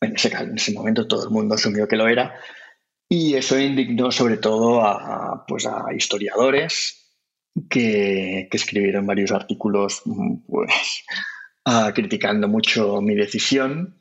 En 0.00 0.16
ese, 0.16 0.28
en 0.34 0.56
ese 0.56 0.72
momento 0.72 1.06
todo 1.06 1.24
el 1.24 1.30
mundo 1.30 1.54
asumió 1.54 1.86
que 1.86 1.96
lo 1.96 2.08
era 2.08 2.34
y 3.08 3.34
eso 3.34 3.58
indignó 3.58 4.12
sobre 4.12 4.36
todo 4.36 4.82
a, 4.82 5.44
pues 5.46 5.66
a 5.66 5.92
historiadores 5.94 7.18
que, 7.68 8.48
que 8.50 8.56
escribieron 8.56 9.06
varios 9.06 9.32
artículos 9.32 10.02
pues, 10.46 11.04
criticando 11.94 12.48
mucho 12.48 13.00
mi 13.00 13.14
decisión 13.14 13.96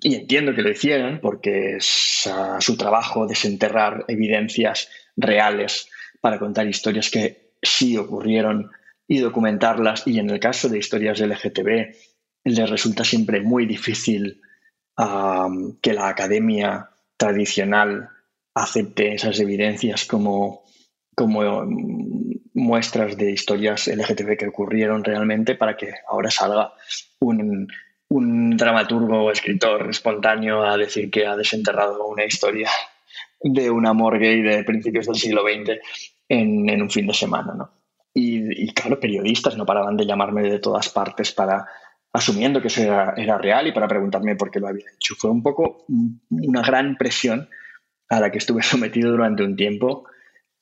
y 0.00 0.16
entiendo 0.16 0.54
que 0.54 0.62
lo 0.62 0.70
hicieran 0.70 1.20
porque 1.20 1.76
es 1.76 2.28
su 2.60 2.76
trabajo 2.76 3.26
desenterrar 3.26 4.04
evidencias 4.08 4.88
reales 5.16 5.88
para 6.20 6.38
contar 6.38 6.66
historias 6.66 7.10
que 7.10 7.52
sí 7.62 7.96
ocurrieron 7.96 8.70
y 9.12 9.18
documentarlas. 9.18 10.06
Y 10.06 10.18
en 10.18 10.30
el 10.30 10.40
caso 10.40 10.70
de 10.70 10.78
historias 10.78 11.20
LGTB, 11.20 11.94
les 12.44 12.70
resulta 12.70 13.04
siempre 13.04 13.42
muy 13.42 13.66
difícil 13.66 14.40
que 15.82 15.92
la 15.92 16.08
academia 16.08 16.88
tradicional 17.18 18.08
acepte 18.54 19.12
esas 19.12 19.38
evidencias 19.40 20.06
como, 20.06 20.64
como 21.14 21.64
mm, 21.64 22.40
muestras 22.54 23.16
de 23.18 23.32
historias 23.32 23.86
LGTB 23.88 24.36
que 24.38 24.48
ocurrieron 24.48 25.04
realmente 25.04 25.56
para 25.56 25.76
que 25.76 25.92
ahora 26.08 26.30
salga 26.30 26.72
un, 27.20 27.68
un 28.08 28.56
dramaturgo 28.56 29.24
o 29.24 29.30
escritor 29.30 29.90
espontáneo 29.90 30.62
a 30.62 30.76
decir 30.78 31.10
que 31.10 31.26
ha 31.26 31.36
desenterrado 31.36 32.06
una 32.06 32.24
historia 32.24 32.70
de 33.40 33.70
un 33.70 33.86
amor 33.86 34.18
gay 34.18 34.40
de 34.40 34.64
principios 34.64 35.06
del 35.06 35.16
siglo 35.16 35.42
XX 35.42 35.80
en, 36.28 36.80
un 36.80 36.90
fin 36.90 37.06
de 37.06 37.14
semana. 37.14 37.54
¿no? 37.54 37.81
Y, 38.56 38.72
claro, 38.72 39.00
periodistas 39.00 39.56
no 39.56 39.66
paraban 39.66 39.96
de 39.96 40.06
llamarme 40.06 40.42
de 40.42 40.58
todas 40.58 40.88
partes 40.88 41.32
para 41.32 41.66
asumiendo 42.12 42.60
que 42.60 42.68
eso 42.68 42.82
era, 42.82 43.38
real 43.38 43.66
y 43.66 43.72
para 43.72 43.88
preguntarme 43.88 44.36
por 44.36 44.50
qué 44.50 44.60
lo 44.60 44.68
había 44.68 44.84
hecho. 44.94 45.14
Fue 45.16 45.30
un 45.30 45.42
poco 45.42 45.84
una 46.30 46.62
gran 46.62 46.96
presión 46.96 47.48
a 48.08 48.20
la 48.20 48.30
que 48.30 48.38
estuve 48.38 48.62
sometido 48.62 49.10
durante 49.10 49.42
un 49.42 49.56
tiempo, 49.56 50.04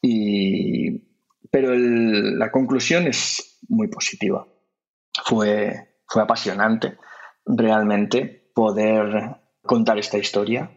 y, 0.00 1.03
pero 1.50 1.74
la 1.74 2.50
conclusión 2.50 3.07
es 3.07 3.59
muy 3.68 3.88
positiva. 3.88 4.46
Fue, 5.24 5.98
fue 6.07 6.22
apasionante 6.22 6.96
realmente 7.44 8.50
poder 8.55 9.37
contar 9.62 9.98
esta 9.98 10.18
historia. 10.18 10.70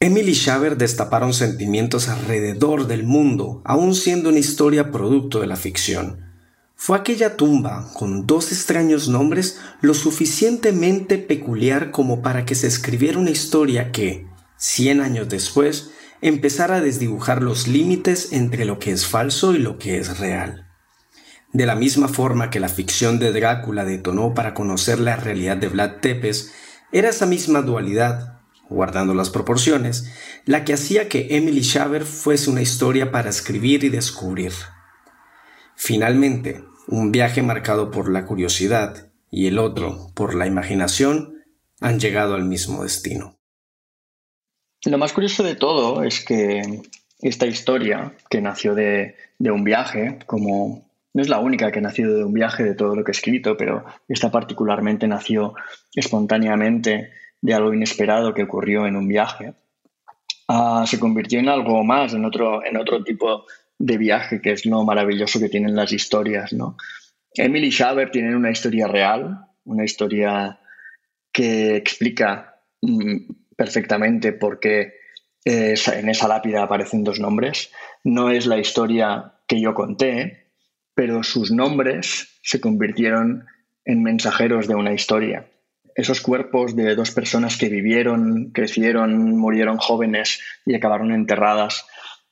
Emily 0.00 0.32
y 0.32 0.74
destaparon 0.76 1.32
sentimientos 1.32 2.08
alrededor 2.08 2.86
del 2.86 3.04
mundo, 3.04 3.62
aun 3.64 3.94
siendo 3.94 4.28
una 4.28 4.38
historia 4.38 4.90
producto 4.90 5.40
de 5.40 5.46
la 5.46 5.56
ficción. 5.56 6.20
Fue 6.74 6.98
aquella 6.98 7.36
tumba, 7.36 7.90
con 7.94 8.26
dos 8.26 8.52
extraños 8.52 9.08
nombres, 9.08 9.60
lo 9.80 9.94
suficientemente 9.94 11.18
peculiar 11.18 11.90
como 11.90 12.20
para 12.20 12.44
que 12.44 12.54
se 12.54 12.66
escribiera 12.66 13.18
una 13.18 13.30
historia 13.30 13.92
que, 13.92 14.26
cien 14.56 15.00
años 15.00 15.28
después, 15.28 15.90
empezara 16.20 16.76
a 16.76 16.80
desdibujar 16.80 17.42
los 17.42 17.68
límites 17.68 18.32
entre 18.32 18.64
lo 18.64 18.78
que 18.78 18.90
es 18.90 19.06
falso 19.06 19.54
y 19.54 19.58
lo 19.58 19.78
que 19.78 19.98
es 19.98 20.18
real. 20.18 20.66
De 21.52 21.66
la 21.66 21.76
misma 21.76 22.08
forma 22.08 22.50
que 22.50 22.60
la 22.60 22.68
ficción 22.68 23.20
de 23.20 23.32
Drácula 23.32 23.84
detonó 23.84 24.34
para 24.34 24.54
conocer 24.54 24.98
la 24.98 25.16
realidad 25.16 25.56
de 25.56 25.68
Vlad 25.68 26.00
Tepes, 26.00 26.52
era 26.90 27.10
esa 27.10 27.26
misma 27.26 27.62
dualidad, 27.62 28.33
guardando 28.68 29.14
las 29.14 29.30
proporciones, 29.30 30.10
la 30.44 30.64
que 30.64 30.74
hacía 30.74 31.08
que 31.08 31.36
Emily 31.36 31.62
Schaber 31.62 32.04
fuese 32.04 32.50
una 32.50 32.62
historia 32.62 33.10
para 33.10 33.30
escribir 33.30 33.84
y 33.84 33.88
descubrir. 33.88 34.52
Finalmente, 35.76 36.64
un 36.86 37.12
viaje 37.12 37.42
marcado 37.42 37.90
por 37.90 38.10
la 38.10 38.26
curiosidad 38.26 39.10
y 39.30 39.46
el 39.46 39.58
otro 39.58 40.10
por 40.14 40.34
la 40.34 40.46
imaginación 40.46 41.44
han 41.80 41.98
llegado 41.98 42.34
al 42.34 42.44
mismo 42.44 42.82
destino. 42.82 43.36
Lo 44.84 44.98
más 44.98 45.12
curioso 45.12 45.42
de 45.42 45.54
todo 45.54 46.02
es 46.02 46.24
que 46.24 46.82
esta 47.20 47.46
historia, 47.46 48.12
que 48.28 48.40
nació 48.40 48.74
de, 48.74 49.16
un 49.40 49.64
viaje, 49.64 50.18
como 50.26 50.90
no 51.14 51.22
es 51.22 51.28
la 51.28 51.38
única 51.38 51.70
que 51.72 51.78
ha 51.78 51.82
nacido 51.82 52.16
de 52.16 52.24
un 52.24 52.34
viaje 52.34 52.64
de 52.64 52.74
todo 52.74 52.94
lo 52.94 53.02
que 53.02 53.12
he 53.12 53.16
escrito, 53.16 53.56
pero 53.56 53.84
esta 54.08 54.30
particularmente 54.30 55.06
nació 55.06 55.54
espontáneamente 55.94 57.12
de 57.44 57.52
algo 57.52 57.74
inesperado 57.74 58.32
que 58.32 58.44
ocurrió 58.44 58.86
en 58.86 58.96
un 58.96 59.06
viaje, 59.06 59.52
ah, 60.48 60.86
se 60.86 60.98
convirtió 60.98 61.38
en 61.38 61.50
algo 61.50 61.84
más, 61.84 62.14
en 62.14 62.24
otro, 62.24 62.64
en 62.64 62.78
otro 62.78 63.04
tipo 63.04 63.44
de 63.78 63.98
viaje, 63.98 64.40
que 64.40 64.52
es 64.52 64.64
lo 64.64 64.82
maravilloso 64.82 65.38
que 65.38 65.50
tienen 65.50 65.76
las 65.76 65.92
historias, 65.92 66.54
¿no? 66.54 66.78
Emily 67.34 67.70
Schaber 67.70 68.10
tiene 68.10 68.34
una 68.34 68.50
historia 68.50 68.88
real, 68.88 69.40
una 69.64 69.84
historia 69.84 70.58
que 71.30 71.76
explica 71.76 72.62
mm, 72.80 73.32
perfectamente 73.54 74.32
por 74.32 74.58
qué 74.58 74.94
en 75.44 76.08
esa 76.08 76.28
lápida 76.28 76.62
aparecen 76.62 77.04
dos 77.04 77.20
nombres. 77.20 77.70
No 78.04 78.30
es 78.30 78.46
la 78.46 78.56
historia 78.56 79.34
que 79.46 79.60
yo 79.60 79.74
conté, 79.74 80.46
pero 80.94 81.22
sus 81.22 81.50
nombres 81.50 82.38
se 82.42 82.58
convirtieron 82.58 83.44
en 83.84 84.02
mensajeros 84.02 84.66
de 84.66 84.76
una 84.76 84.94
historia. 84.94 85.46
Esos 85.94 86.20
cuerpos 86.20 86.74
de 86.74 86.94
dos 86.94 87.12
personas 87.12 87.56
que 87.56 87.68
vivieron, 87.68 88.50
crecieron, 88.52 89.36
murieron 89.38 89.78
jóvenes 89.78 90.40
y 90.66 90.74
acabaron 90.74 91.12
enterradas 91.12 91.86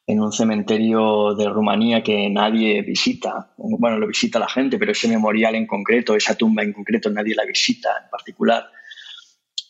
en 0.07 0.20
un 0.20 0.33
cementerio 0.33 1.35
de 1.35 1.48
Rumanía 1.48 2.03
que 2.03 2.29
nadie 2.29 2.83
visita. 2.83 3.53
Bueno, 3.57 3.98
lo 3.98 4.07
visita 4.07 4.38
la 4.38 4.48
gente, 4.48 4.79
pero 4.79 4.92
ese 4.92 5.09
memorial 5.09 5.55
en 5.55 5.66
concreto, 5.66 6.16
esa 6.16 6.35
tumba 6.35 6.62
en 6.62 6.72
concreto, 6.72 7.11
nadie 7.11 7.35
la 7.35 7.44
visita 7.44 7.90
en 8.03 8.11
particular. 8.11 8.68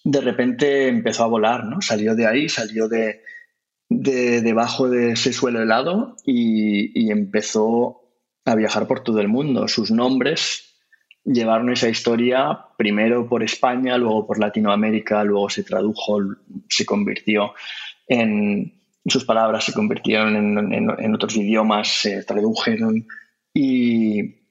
De 0.04 0.20
repente 0.20 0.88
empezó 0.88 1.24
a 1.24 1.28
volar, 1.28 1.64
¿no? 1.64 1.80
Salió 1.80 2.14
de 2.14 2.26
ahí, 2.26 2.48
salió 2.48 2.88
de, 2.88 3.22
debajo 3.88 4.88
de 4.88 5.12
ese 5.12 5.32
suelo 5.32 5.62
helado 5.62 6.16
y, 6.24 7.10
empezó 7.10 8.00
a 8.44 8.54
viajar 8.54 8.86
por 8.88 9.04
todo 9.04 9.20
el 9.20 9.28
mundo. 9.28 9.68
Sus 9.68 9.90
nombres 9.90 10.71
llevaron 11.24 11.70
esa 11.70 11.88
historia 11.88 12.66
primero 12.76 13.28
por 13.28 13.42
España, 13.42 13.96
luego 13.96 14.26
por 14.26 14.38
Latinoamérica, 14.38 15.24
luego 15.24 15.48
se 15.48 15.62
tradujo, 15.62 16.18
se 16.68 16.84
convirtió 16.84 17.54
en, 18.08 18.82
sus 19.06 19.24
palabras 19.24 19.64
se 19.64 19.72
convirtieron 19.72 20.72
en, 20.72 21.14
otros 21.14 21.36
idiomas, 21.36 21.88
se 21.88 22.22
tradujeron 22.24 23.06
y, 23.52 24.42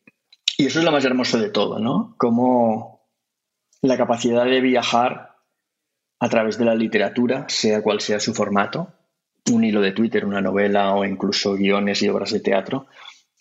eso 0.57 0.79
es 0.79 0.85
lo 0.85 0.91
más 0.91 1.05
hermoso 1.05 1.39
de 1.39 1.49
todo, 1.49 1.79
¿no? 1.79 2.13
Como 2.17 3.07
la 3.81 3.97
capacidad 3.97 4.45
de 4.45 4.61
viajar 4.61 5.37
a 6.19 6.29
través 6.29 6.59
de 6.59 6.65
la 6.65 6.75
literatura, 6.75 7.45
sea 7.47 7.81
cual 7.81 7.99
sea 7.99 8.19
su 8.19 8.33
formato, 8.35 8.93
un 9.51 9.63
hilo 9.63 9.81
de 9.81 9.91
Twitter, 9.91 10.23
una 10.23 10.41
novela 10.41 10.93
o 10.93 11.03
incluso 11.03 11.55
guiones 11.55 12.03
y 12.03 12.09
obras 12.09 12.31
de 12.31 12.41
teatro, 12.41 12.85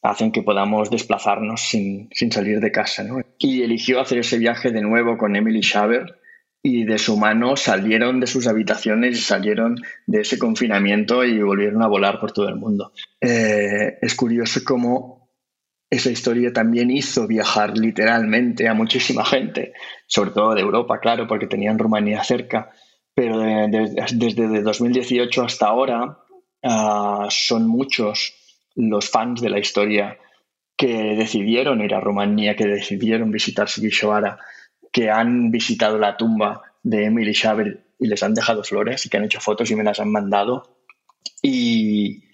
hacen 0.03 0.33
que 0.33 0.43
podamos 0.43 0.91
desplazarnos 0.91 1.61
sin, 1.61 2.09
sin 2.13 2.33
salir 2.33 2.61
de 2.61 2.73
casa. 2.73 3.05
¿no? 3.05 3.21
Y 3.39 3.63
eligió 3.63 4.01
hacer 4.01 4.19
ese 4.19 4.39
viaje 4.39 4.71
de 4.71 4.83
nuevo 4.83 5.19
con 5.19 5.37
Emily 5.37 5.61
Schaber, 5.61 6.21
y 6.63 6.85
de 6.85 6.99
su 6.99 7.17
mano 7.17 7.57
salieron 7.57 8.21
de 8.21 8.27
sus 8.27 8.47
habitaciones 8.47 9.19
y 9.19 9.23
salieron 9.23 9.77
de 10.07 10.21
ese 10.21 10.39
confinamiento 10.39 11.25
y 11.25 11.41
volvieron 11.43 11.83
a 11.83 11.89
volar 11.89 12.21
por 12.21 12.33
todo 12.33 12.49
el 12.49 12.57
mundo. 12.57 12.93
Eh, 13.21 13.99
es 14.01 14.15
curioso 14.15 14.61
cómo 14.65 15.31
esa 15.89 16.11
historia 16.11 16.53
también 16.53 16.91
hizo 16.91 17.27
viajar 17.27 17.77
literalmente 17.77 18.69
a 18.69 18.75
muchísima 18.75 19.25
gente, 19.25 19.73
sobre 20.07 20.31
todo 20.31 20.55
de 20.55 20.61
Europa, 20.61 21.01
claro, 21.01 21.27
porque 21.27 21.47
tenían 21.47 21.79
Rumanía 21.79 22.23
cerca, 22.23 22.71
pero 23.15 23.41
desde 23.41 24.63
2018 24.63 25.43
hasta 25.43 25.67
ahora 25.67 26.19
ah, 26.63 27.27
son 27.31 27.67
muchos 27.67 28.40
los 28.75 29.11
fans 29.11 29.41
de 29.41 29.51
la 29.51 29.59
historia 29.59 30.19
que 30.77 31.15
decidieron 31.17 31.83
ir 31.83 31.95
a 31.95 32.01
Rumanía, 32.01 32.57
que 32.57 32.67
decidieron 32.67 33.31
visitar 33.31 33.69
Sigishawara 33.69 34.39
que 34.93 35.11
han 35.11 35.51
visitado 35.51 35.99
la 35.99 36.17
tumba 36.17 36.63
de 36.83 37.05
Emily 37.05 37.33
Schaber 37.33 37.85
y 37.99 38.07
les 38.07 38.23
han 38.23 38.35
dejado 38.35 38.65
flores 38.65 39.05
y 39.05 39.09
que 39.09 39.17
han 39.17 39.25
hecho 39.25 39.41
fotos 39.41 39.71
y 39.71 39.77
me 39.77 39.85
las 39.85 40.01
han 40.01 40.11
mandado. 40.11 40.77
Y, 41.43 42.25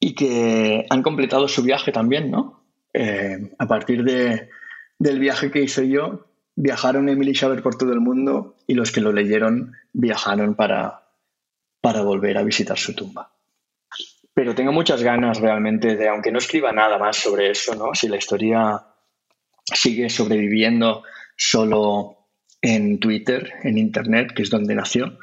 y 0.00 0.14
que 0.14 0.86
han 0.90 1.02
completado 1.02 1.48
su 1.48 1.62
viaje 1.62 1.92
también, 1.92 2.30
¿no? 2.30 2.64
Eh, 2.92 3.52
a 3.58 3.66
partir 3.66 4.04
de, 4.04 4.48
del 4.98 5.18
viaje 5.18 5.50
que 5.50 5.62
hice 5.62 5.88
yo, 5.88 6.26
viajaron 6.56 7.08
Emily 7.08 7.34
Schaber 7.34 7.62
por 7.62 7.76
todo 7.76 7.92
el 7.92 8.00
mundo 8.00 8.56
y 8.66 8.74
los 8.74 8.92
que 8.92 9.00
lo 9.00 9.12
leyeron 9.12 9.74
viajaron 9.92 10.54
para, 10.54 11.08
para 11.80 12.02
volver 12.02 12.38
a 12.38 12.42
visitar 12.42 12.78
su 12.78 12.94
tumba. 12.94 13.33
Pero 14.34 14.54
tengo 14.54 14.72
muchas 14.72 15.02
ganas 15.02 15.40
realmente 15.40 15.96
de, 15.96 16.08
aunque 16.08 16.32
no 16.32 16.38
escriba 16.38 16.72
nada 16.72 16.98
más 16.98 17.16
sobre 17.16 17.50
eso, 17.50 17.74
¿no? 17.76 17.94
Si 17.94 18.08
la 18.08 18.16
historia 18.16 18.84
sigue 19.64 20.10
sobreviviendo 20.10 21.04
solo 21.36 22.28
en 22.60 22.98
Twitter, 22.98 23.52
en 23.62 23.78
Internet, 23.78 24.32
que 24.34 24.42
es 24.42 24.50
donde 24.50 24.74
nació. 24.74 25.18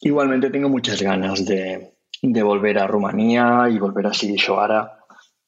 Igualmente 0.00 0.50
tengo 0.50 0.68
muchas 0.68 1.02
ganas 1.02 1.44
de, 1.44 1.94
volver 2.22 2.78
a 2.78 2.86
Rumanía 2.86 3.66
y 3.70 3.78
volver 3.78 4.06
a 4.06 4.14
Sigishoara 4.14 4.98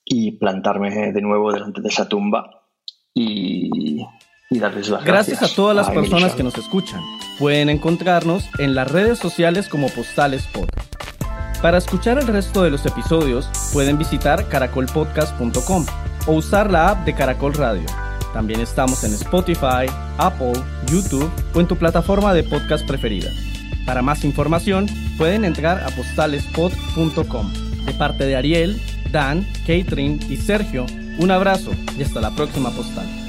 y 0.04 0.32
plantarme 0.32 1.12
de 1.12 1.20
nuevo 1.20 1.52
delante 1.52 1.80
de 1.80 1.88
esa 1.88 2.08
tumba 2.08 2.66
y, 3.14 4.04
darles 4.50 4.88
las 4.88 5.04
gracias. 5.04 5.38
Gracias 5.38 5.52
a 5.52 5.54
todas 5.54 5.76
las 5.76 5.90
personas 5.90 6.34
que 6.34 6.42
nos 6.42 6.58
escuchan. 6.58 7.00
Pueden 7.38 7.68
encontrarnos 7.68 8.48
en 8.58 8.74
las 8.74 8.90
redes 8.90 9.18
sociales 9.18 9.68
como 9.68 9.88
Postales 9.88 10.46
Pod. 10.48 10.68
Para 11.62 11.76
escuchar 11.76 12.18
el 12.18 12.26
resto 12.26 12.62
de 12.62 12.70
los 12.70 12.86
episodios, 12.86 13.50
pueden 13.72 13.98
visitar 13.98 14.48
caracolpodcast.com 14.48 15.84
o 16.26 16.32
usar 16.32 16.70
la 16.70 16.90
app 16.90 17.04
de 17.04 17.14
Caracol 17.14 17.52
Radio. 17.52 17.84
También 18.32 18.60
estamos 18.60 19.04
en 19.04 19.12
Spotify, 19.12 19.86
Apple, 20.16 20.52
YouTube 20.86 21.30
o 21.54 21.60
en 21.60 21.66
tu 21.66 21.76
plataforma 21.76 22.32
de 22.32 22.44
podcast 22.44 22.86
preferida. 22.86 23.30
Para 23.84 24.00
más 24.00 24.24
información, 24.24 24.86
pueden 25.18 25.44
entrar 25.44 25.82
a 25.82 25.90
postalespod.com. 25.90 27.52
De 27.84 27.92
parte 27.92 28.24
de 28.24 28.36
Ariel, 28.36 28.80
Dan, 29.10 29.46
Catherine 29.66 30.18
y 30.30 30.36
Sergio, 30.38 30.86
un 31.18 31.30
abrazo 31.30 31.72
y 31.98 32.02
hasta 32.02 32.20
la 32.20 32.30
próxima 32.30 32.70
postal. 32.70 33.19